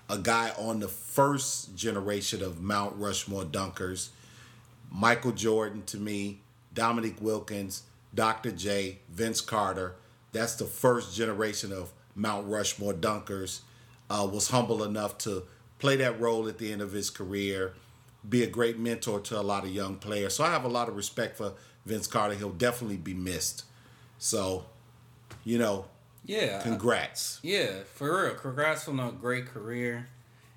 A 0.09 0.17
guy 0.17 0.51
on 0.57 0.79
the 0.79 0.87
first 0.87 1.75
generation 1.75 2.41
of 2.41 2.61
Mount 2.61 2.95
Rushmore 2.95 3.43
dunkers. 3.43 4.09
Michael 4.89 5.33
Jordan 5.33 5.83
to 5.87 5.97
me, 5.97 6.39
Dominique 6.73 7.21
Wilkins, 7.21 7.83
Dr. 8.15 8.51
J, 8.51 8.99
Vince 9.11 9.41
Carter. 9.41 9.95
That's 10.31 10.55
the 10.55 10.65
first 10.65 11.15
generation 11.15 11.71
of 11.71 11.91
Mount 12.15 12.47
Rushmore 12.47 12.93
dunkers. 12.93 13.59
Uh, 14.09 14.27
was 14.31 14.47
humble 14.49 14.83
enough 14.83 15.19
to 15.19 15.43
play 15.77 15.95
that 15.97 16.19
role 16.19 16.47
at 16.47 16.57
the 16.57 16.71
end 16.71 16.81
of 16.81 16.91
his 16.91 17.11
career, 17.11 17.73
be 18.27 18.43
a 18.43 18.47
great 18.47 18.77
mentor 18.77 19.19
to 19.21 19.39
a 19.39 19.41
lot 19.41 19.63
of 19.63 19.69
young 19.71 19.95
players. 19.95 20.33
So 20.35 20.43
I 20.43 20.49
have 20.49 20.65
a 20.65 20.69
lot 20.69 20.89
of 20.89 20.95
respect 20.95 21.37
for 21.37 21.53
Vince 21.85 22.07
Carter. 22.07 22.35
He'll 22.35 22.49
definitely 22.49 22.97
be 22.97 23.13
missed. 23.13 23.63
So, 24.17 24.65
you 25.45 25.57
know, 25.57 25.85
Yeah. 26.25 26.61
congrats. 26.61 27.39
Yeah, 27.41 27.83
for 27.95 28.23
real. 28.25 28.35
Congrats 28.35 28.87
on 28.87 28.99
a 28.99 29.11
great 29.11 29.47
career. 29.47 30.07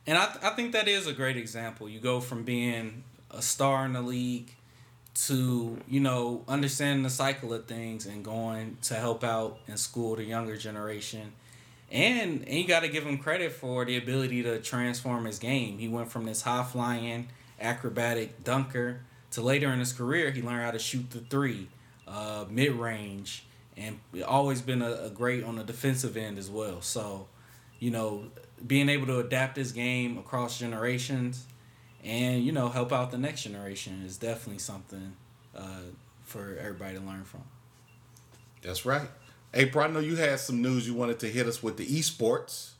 And 0.06 0.18
I, 0.18 0.36
I 0.42 0.50
think 0.50 0.72
that 0.72 0.88
is 0.88 1.06
a 1.06 1.12
great 1.12 1.36
example. 1.36 1.88
You 1.88 2.00
go 2.00 2.20
from 2.20 2.42
being 2.42 3.04
a 3.30 3.40
star 3.40 3.84
in 3.84 3.92
the 3.92 4.02
league, 4.02 4.50
to 5.14 5.76
you 5.86 6.00
know 6.00 6.42
understanding 6.48 7.02
the 7.02 7.10
cycle 7.10 7.52
of 7.52 7.66
things 7.66 8.06
and 8.06 8.24
going 8.24 8.78
to 8.80 8.94
help 8.94 9.22
out 9.22 9.58
and 9.68 9.78
school 9.78 10.16
the 10.16 10.24
younger 10.24 10.56
generation 10.56 11.32
and, 11.90 12.42
and 12.48 12.54
you 12.54 12.66
got 12.66 12.80
to 12.80 12.88
give 12.88 13.04
him 13.04 13.18
credit 13.18 13.52
for 13.52 13.84
the 13.84 13.98
ability 13.98 14.42
to 14.42 14.58
transform 14.60 15.26
his 15.26 15.38
game 15.38 15.78
he 15.78 15.86
went 15.86 16.10
from 16.10 16.24
this 16.24 16.40
high 16.40 16.64
flying 16.64 17.28
acrobatic 17.62 18.44
dunker 18.44 19.00
to 19.30 19.40
later 19.40 19.72
in 19.72 19.78
his 19.78 19.92
career 19.92 20.30
he 20.30 20.42
learned 20.42 20.62
how 20.62 20.70
to 20.70 20.78
shoot 20.78 21.10
the 21.10 21.20
three 21.20 21.68
uh, 22.08 22.44
mid-range 22.50 23.46
and 23.76 23.98
always 24.26 24.60
been 24.60 24.82
a, 24.82 25.04
a 25.04 25.10
great 25.10 25.42
on 25.44 25.56
the 25.56 25.64
defensive 25.64 26.16
end 26.16 26.38
as 26.38 26.50
well 26.50 26.80
so 26.80 27.26
you 27.78 27.90
know 27.90 28.24
being 28.66 28.88
able 28.88 29.06
to 29.06 29.18
adapt 29.18 29.56
his 29.56 29.72
game 29.72 30.18
across 30.18 30.58
generations 30.58 31.46
and 32.04 32.44
you 32.44 32.52
know 32.52 32.68
help 32.68 32.92
out 32.92 33.10
the 33.10 33.18
next 33.18 33.42
generation 33.42 34.02
is 34.04 34.16
definitely 34.16 34.58
something 34.58 35.16
uh, 35.56 35.80
for 36.22 36.56
everybody 36.60 36.98
to 36.98 37.04
learn 37.04 37.24
from. 37.24 37.44
That's 38.62 38.86
right. 38.86 39.08
April, 39.54 39.84
I 39.84 39.88
know 39.88 40.00
you 40.00 40.16
had 40.16 40.40
some 40.40 40.62
news 40.62 40.86
you 40.86 40.94
wanted 40.94 41.18
to 41.20 41.28
hit 41.28 41.46
us 41.46 41.62
with 41.62 41.76
the 41.76 41.86
esports. 41.86 42.70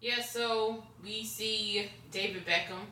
Yeah, 0.00 0.20
so 0.20 0.82
we 1.02 1.24
see 1.24 1.88
David 2.10 2.44
Beckham, 2.44 2.86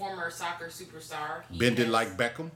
former 0.00 0.30
soccer 0.30 0.68
superstar. 0.68 1.42
Bended 1.58 1.90
like 1.90 2.16
Beckham. 2.16 2.50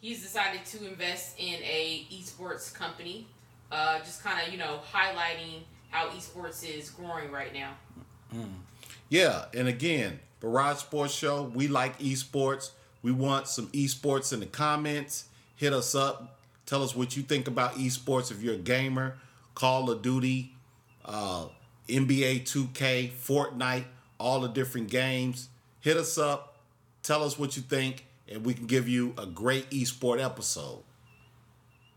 He's 0.00 0.22
decided 0.22 0.64
to 0.66 0.86
invest 0.86 1.38
in 1.38 1.56
a 1.62 2.06
esports 2.12 2.72
company, 2.72 3.26
uh, 3.72 3.98
just 3.98 4.22
kind 4.22 4.40
of 4.46 4.52
you 4.52 4.58
know 4.58 4.78
highlighting 4.92 5.62
how 5.90 6.08
esports 6.10 6.64
is 6.64 6.90
growing 6.90 7.32
right 7.32 7.52
now. 7.52 7.72
Mm. 8.32 8.52
Yeah, 9.08 9.46
and 9.52 9.66
again, 9.66 10.20
Barrage 10.40 10.78
Sports 10.78 11.14
Show. 11.14 11.50
We 11.54 11.68
like 11.68 11.98
esports. 11.98 12.70
We 13.02 13.12
want 13.12 13.48
some 13.48 13.68
esports 13.68 14.32
in 14.32 14.40
the 14.40 14.46
comments. 14.46 15.24
Hit 15.56 15.72
us 15.72 15.94
up. 15.94 16.38
Tell 16.66 16.82
us 16.82 16.94
what 16.94 17.16
you 17.16 17.22
think 17.22 17.48
about 17.48 17.74
esports. 17.74 18.30
If 18.30 18.42
you're 18.42 18.54
a 18.54 18.58
gamer, 18.58 19.18
Call 19.54 19.90
of 19.90 20.00
Duty, 20.00 20.54
uh, 21.04 21.46
NBA 21.88 22.42
2K, 22.44 23.10
Fortnite, 23.10 23.84
all 24.18 24.40
the 24.40 24.48
different 24.48 24.90
games. 24.90 25.48
Hit 25.80 25.96
us 25.96 26.16
up. 26.16 26.53
Tell 27.04 27.22
us 27.22 27.38
what 27.38 27.54
you 27.54 27.60
think, 27.60 28.06
and 28.26 28.46
we 28.46 28.54
can 28.54 28.64
give 28.64 28.88
you 28.88 29.12
a 29.18 29.26
great 29.26 29.68
esport 29.70 30.24
episode. 30.24 30.82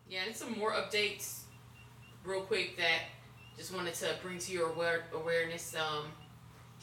Yeah, 0.09 0.19
and 0.27 0.35
some 0.35 0.59
more 0.59 0.73
updates, 0.73 1.43
real 2.25 2.41
quick, 2.41 2.75
that 2.75 3.03
just 3.57 3.73
wanted 3.73 3.93
to 3.95 4.15
bring 4.21 4.37
to 4.37 4.51
your 4.51 4.69
aware- 4.69 5.05
awareness. 5.13 5.73
Um, 5.75 6.11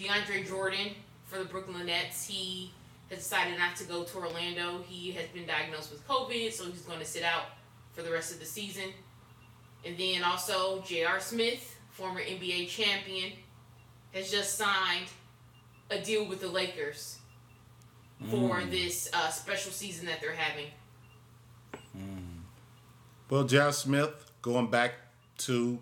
DeAndre 0.01 0.49
Jordan 0.49 0.95
for 1.27 1.39
the 1.39 1.45
Brooklyn 1.45 1.85
Nets. 1.85 2.27
He 2.27 2.73
has 3.11 3.19
decided 3.19 3.59
not 3.59 3.77
to 3.77 3.85
go 3.85 4.05
to 4.05 4.17
Orlando. 4.17 4.83
He 4.89 5.13
has 5.13 5.27
been 5.29 5.47
diagnosed 5.47 5.93
with 5.93 6.09
COVID, 6.09 6.51
so 6.51 6.65
he's 6.65 6.81
going 6.81 7.01
to 7.01 7.05
sit 7.05 7.25
out 7.25 7.45
for 7.93 8.01
the 8.01 8.11
rest 8.11 8.33
of 8.33 8.41
the 8.41 8.47
season. 8.47 8.91
And 9.85 9.99
then 9.99 10.25
also 10.25 10.81
J.R. 10.81 11.21
Smith, 11.21 11.77
former 11.91 12.23
NBA 12.23 12.71
champion, 12.71 13.33
has 14.13 14.31
just 14.31 14.57
signed 14.57 15.09
a 15.91 16.01
deal 16.01 16.25
with 16.25 16.41
the 16.41 16.49
Lakers 16.49 17.19
for 18.31 18.61
mm. 18.61 18.71
this 18.71 19.09
uh, 19.13 19.29
special 19.31 19.73
season 19.73 20.07
that 20.07 20.21
they're 20.21 20.33
having. 20.35 20.67
Mm. 21.97 22.41
Well, 23.31 23.45
J.R. 23.45 23.73
Smith 23.73 24.31
going 24.43 24.71
back 24.71 24.95
to, 25.39 25.79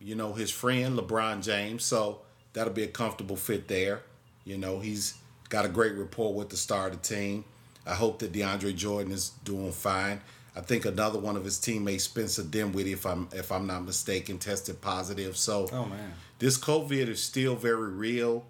you 0.00 0.14
know, 0.14 0.32
his 0.32 0.50
friend 0.50 0.98
LeBron 0.98 1.42
James, 1.42 1.84
so 1.84 2.20
that'll 2.52 2.72
be 2.72 2.84
a 2.84 2.88
comfortable 2.88 3.36
fit 3.36 3.68
there. 3.68 4.02
You 4.44 4.58
know, 4.58 4.80
he's 4.80 5.14
got 5.48 5.64
a 5.64 5.68
great 5.68 5.94
rapport 5.94 6.34
with 6.34 6.50
the 6.50 6.56
star 6.56 6.88
of 6.88 6.92
the 6.92 6.98
team. 6.98 7.44
I 7.86 7.94
hope 7.94 8.18
that 8.20 8.32
DeAndre 8.32 8.74
Jordan 8.74 9.12
is 9.12 9.30
doing 9.44 9.72
fine. 9.72 10.20
I 10.56 10.60
think 10.60 10.84
another 10.84 11.18
one 11.18 11.36
of 11.36 11.44
his 11.44 11.58
teammates, 11.58 12.04
Spencer 12.04 12.44
Dinwiddie, 12.44 12.92
if 12.92 13.06
I'm 13.06 13.28
if 13.32 13.50
I'm 13.50 13.66
not 13.66 13.84
mistaken, 13.84 14.38
tested 14.38 14.80
positive. 14.80 15.36
So, 15.36 15.68
oh 15.72 15.86
man, 15.86 16.14
this 16.38 16.56
COVID 16.58 17.08
is 17.08 17.22
still 17.22 17.56
very 17.56 17.90
real, 17.90 18.44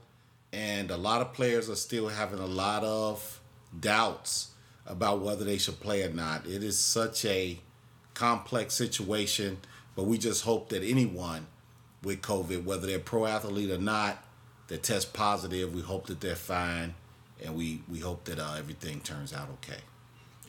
and 0.54 0.90
a 0.92 0.96
lot 0.96 1.20
of 1.20 1.32
players 1.32 1.68
are 1.68 1.76
still 1.76 2.08
having 2.08 2.38
a 2.38 2.46
lot 2.46 2.84
of 2.84 3.40
doubts 3.78 4.50
about 4.86 5.20
whether 5.20 5.44
they 5.44 5.58
should 5.58 5.80
play 5.80 6.04
or 6.04 6.12
not. 6.12 6.46
It 6.46 6.62
is 6.62 6.78
such 6.78 7.24
a 7.24 7.58
complex 8.14 8.74
situation, 8.74 9.58
but 9.96 10.04
we 10.04 10.16
just 10.16 10.44
hope 10.44 10.68
that 10.68 10.84
anyone 10.84 11.48
with 12.02 12.22
COVID, 12.22 12.64
whether 12.64 12.86
they're 12.86 13.00
pro 13.00 13.26
athlete 13.26 13.70
or 13.70 13.78
not, 13.78 14.22
that 14.68 14.82
test 14.84 15.12
positive. 15.12 15.74
We 15.74 15.82
hope 15.82 16.06
that 16.06 16.20
they're 16.20 16.36
fine, 16.36 16.94
and 17.42 17.56
we 17.56 17.82
we 17.90 17.98
hope 17.98 18.24
that 18.24 18.38
uh, 18.38 18.54
everything 18.56 19.00
turns 19.00 19.32
out 19.32 19.48
okay. 19.54 19.80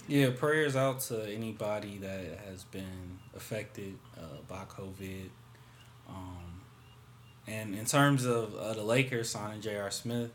Yeah, 0.08 0.30
prayers 0.30 0.76
out 0.76 1.00
to 1.02 1.28
anybody 1.34 1.98
that 1.98 2.40
has 2.48 2.64
been 2.66 3.18
affected 3.36 3.98
uh, 4.16 4.42
by 4.48 4.66
COVID. 4.66 5.30
Um, 6.08 6.45
and 7.48 7.76
in 7.76 7.86
terms 7.86 8.26
of 8.26 8.56
uh, 8.56 8.74
the 8.74 8.84
Lakers 8.84 9.30
signing 9.30 9.62
J.R. 9.62 9.92
Smith, 9.92 10.32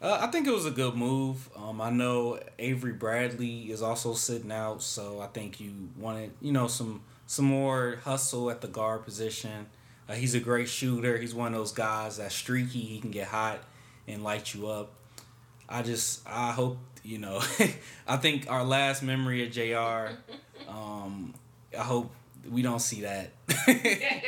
uh, 0.00 0.18
I 0.20 0.26
think 0.28 0.46
it 0.46 0.52
was 0.52 0.66
a 0.66 0.70
good 0.70 0.94
move. 0.94 1.48
Um, 1.56 1.80
I 1.80 1.90
know 1.90 2.40
Avery 2.58 2.92
Bradley 2.92 3.70
is 3.70 3.82
also 3.82 4.14
sitting 4.14 4.50
out, 4.50 4.82
so 4.82 5.20
I 5.20 5.28
think 5.28 5.60
you 5.60 5.72
wanted 5.96 6.32
you 6.40 6.52
know 6.52 6.66
some 6.66 7.02
some 7.26 7.44
more 7.44 8.00
hustle 8.04 8.50
at 8.50 8.60
the 8.60 8.68
guard 8.68 9.04
position. 9.04 9.66
Uh, 10.08 10.14
he's 10.14 10.34
a 10.34 10.40
great 10.40 10.68
shooter. 10.68 11.16
He's 11.18 11.34
one 11.34 11.52
of 11.52 11.58
those 11.58 11.72
guys 11.72 12.16
that's 12.16 12.34
streaky. 12.34 12.80
He 12.80 12.98
can 13.00 13.10
get 13.12 13.28
hot 13.28 13.60
and 14.08 14.24
light 14.24 14.52
you 14.54 14.66
up. 14.66 14.92
I 15.68 15.82
just 15.82 16.20
I 16.26 16.50
hope 16.52 16.78
you 17.04 17.18
know. 17.18 17.40
I 18.06 18.16
think 18.16 18.50
our 18.50 18.64
last 18.64 19.02
memory 19.02 19.46
of 19.46 19.52
J.R. 19.52 20.12
Um, 20.68 21.34
I 21.76 21.82
hope 21.82 22.12
we 22.48 22.62
don't 22.62 22.78
see 22.80 23.00
that. 23.02 23.32
yeah. 23.66 24.20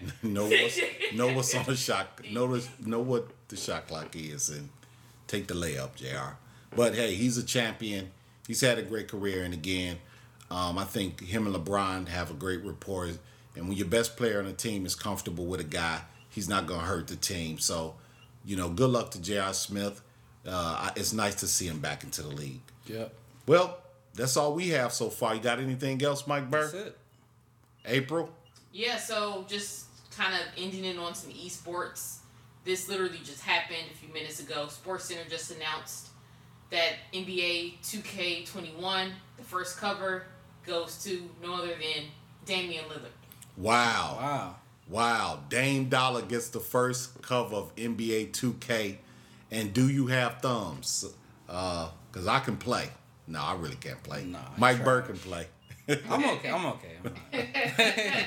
Know 0.22 0.46
what's 0.46 0.80
know 1.14 1.32
what's 1.32 1.54
on 1.54 1.64
the 1.64 1.76
shot. 1.76 2.20
Know 2.30 2.60
know 2.84 3.00
what 3.00 3.28
the 3.48 3.56
shot 3.56 3.88
clock 3.88 4.14
is 4.16 4.48
and 4.48 4.68
take 5.26 5.46
the 5.46 5.54
layup, 5.54 5.94
J.R. 5.96 6.36
But 6.74 6.94
hey, 6.94 7.14
he's 7.14 7.36
a 7.36 7.42
champion. 7.42 8.10
He's 8.46 8.60
had 8.60 8.78
a 8.78 8.82
great 8.82 9.08
career, 9.08 9.44
and 9.44 9.54
again, 9.54 9.98
um, 10.50 10.78
I 10.78 10.84
think 10.84 11.20
him 11.20 11.46
and 11.46 11.54
LeBron 11.54 12.08
have 12.08 12.30
a 12.30 12.34
great 12.34 12.64
rapport. 12.64 13.10
And 13.56 13.68
when 13.68 13.76
your 13.76 13.86
best 13.86 14.16
player 14.16 14.38
on 14.38 14.46
the 14.46 14.52
team 14.52 14.86
is 14.86 14.94
comfortable 14.94 15.46
with 15.46 15.60
a 15.60 15.64
guy, 15.64 16.02
he's 16.28 16.48
not 16.48 16.66
going 16.66 16.80
to 16.80 16.86
hurt 16.86 17.08
the 17.08 17.16
team. 17.16 17.58
So, 17.58 17.94
you 18.44 18.56
know, 18.56 18.68
good 18.68 18.90
luck 18.90 19.10
to 19.12 19.20
J.R. 19.20 19.52
Smith. 19.52 20.00
Uh, 20.46 20.90
it's 20.96 21.12
nice 21.12 21.34
to 21.36 21.46
see 21.46 21.66
him 21.66 21.80
back 21.80 22.02
into 22.04 22.22
the 22.22 22.28
league. 22.28 22.62
Yep. 22.86 23.12
Well, 23.46 23.78
that's 24.14 24.36
all 24.36 24.54
we 24.54 24.68
have 24.68 24.92
so 24.92 25.10
far. 25.10 25.34
You 25.34 25.40
got 25.40 25.58
anything 25.58 26.02
else, 26.02 26.26
Mike 26.26 26.50
Burke? 26.50 26.72
That's 26.72 26.86
it. 26.86 26.98
April? 27.86 28.30
Yeah, 28.72 28.96
so 28.96 29.44
just 29.48 29.86
kind 30.20 30.34
of 30.34 30.42
ending 30.58 30.84
it 30.84 30.98
on 30.98 31.14
some 31.14 31.32
esports. 31.32 32.18
This 32.64 32.88
literally 32.88 33.20
just 33.24 33.42
happened 33.42 33.86
a 33.90 33.96
few 33.96 34.12
minutes 34.12 34.38
ago. 34.40 34.68
Sports 34.68 35.06
Center 35.06 35.28
just 35.30 35.50
announced 35.50 36.08
that 36.70 36.96
NBA 37.14 37.78
2K21, 37.82 39.12
the 39.38 39.42
first 39.42 39.78
cover, 39.78 40.24
goes 40.66 41.02
to 41.04 41.28
no 41.42 41.54
other 41.54 41.68
than 41.68 42.04
Damian 42.44 42.84
Lillard. 42.84 43.08
Wow. 43.56 44.18
Wow. 44.20 44.56
Wow. 44.88 45.40
Dame 45.48 45.88
Dollar 45.88 46.22
gets 46.22 46.48
the 46.50 46.60
first 46.60 47.22
cover 47.22 47.56
of 47.56 47.74
NBA 47.76 48.32
2K. 48.32 48.96
And 49.50 49.72
do 49.72 49.88
you 49.88 50.08
have 50.08 50.40
thumbs? 50.42 51.06
Because 51.46 52.26
uh, 52.26 52.30
I 52.30 52.40
can 52.40 52.58
play. 52.58 52.90
No, 53.26 53.40
I 53.40 53.54
really 53.54 53.76
can't 53.76 54.02
play. 54.02 54.24
Nah, 54.24 54.38
Mike 54.58 54.84
Burke 54.84 55.06
can 55.06 55.16
play. 55.16 55.46
I'm 55.88 56.24
okay. 56.24 56.50
I'm 56.50 56.66
okay. 56.66 58.26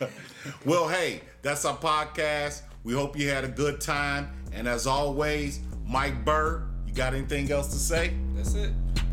well, 0.64 0.88
hey, 0.88 1.20
that's 1.42 1.64
our 1.64 1.76
podcast. 1.76 2.62
We 2.84 2.94
hope 2.94 3.18
you 3.18 3.28
had 3.28 3.44
a 3.44 3.48
good 3.48 3.80
time. 3.80 4.30
And 4.52 4.66
as 4.68 4.86
always, 4.86 5.60
Mike 5.86 6.24
Burr, 6.24 6.62
you 6.86 6.94
got 6.94 7.14
anything 7.14 7.50
else 7.50 7.68
to 7.68 7.78
say? 7.78 8.14
That's 8.34 8.54
it. 8.54 8.72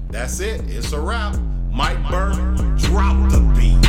That's 0.10 0.40
it. 0.40 0.62
It's 0.70 0.94
a 0.94 1.00
wrap. 1.00 1.38
Mike 1.72 2.02
Burr, 2.10 2.32
drop 2.78 3.32
the 3.32 3.40
beat. 3.58 3.89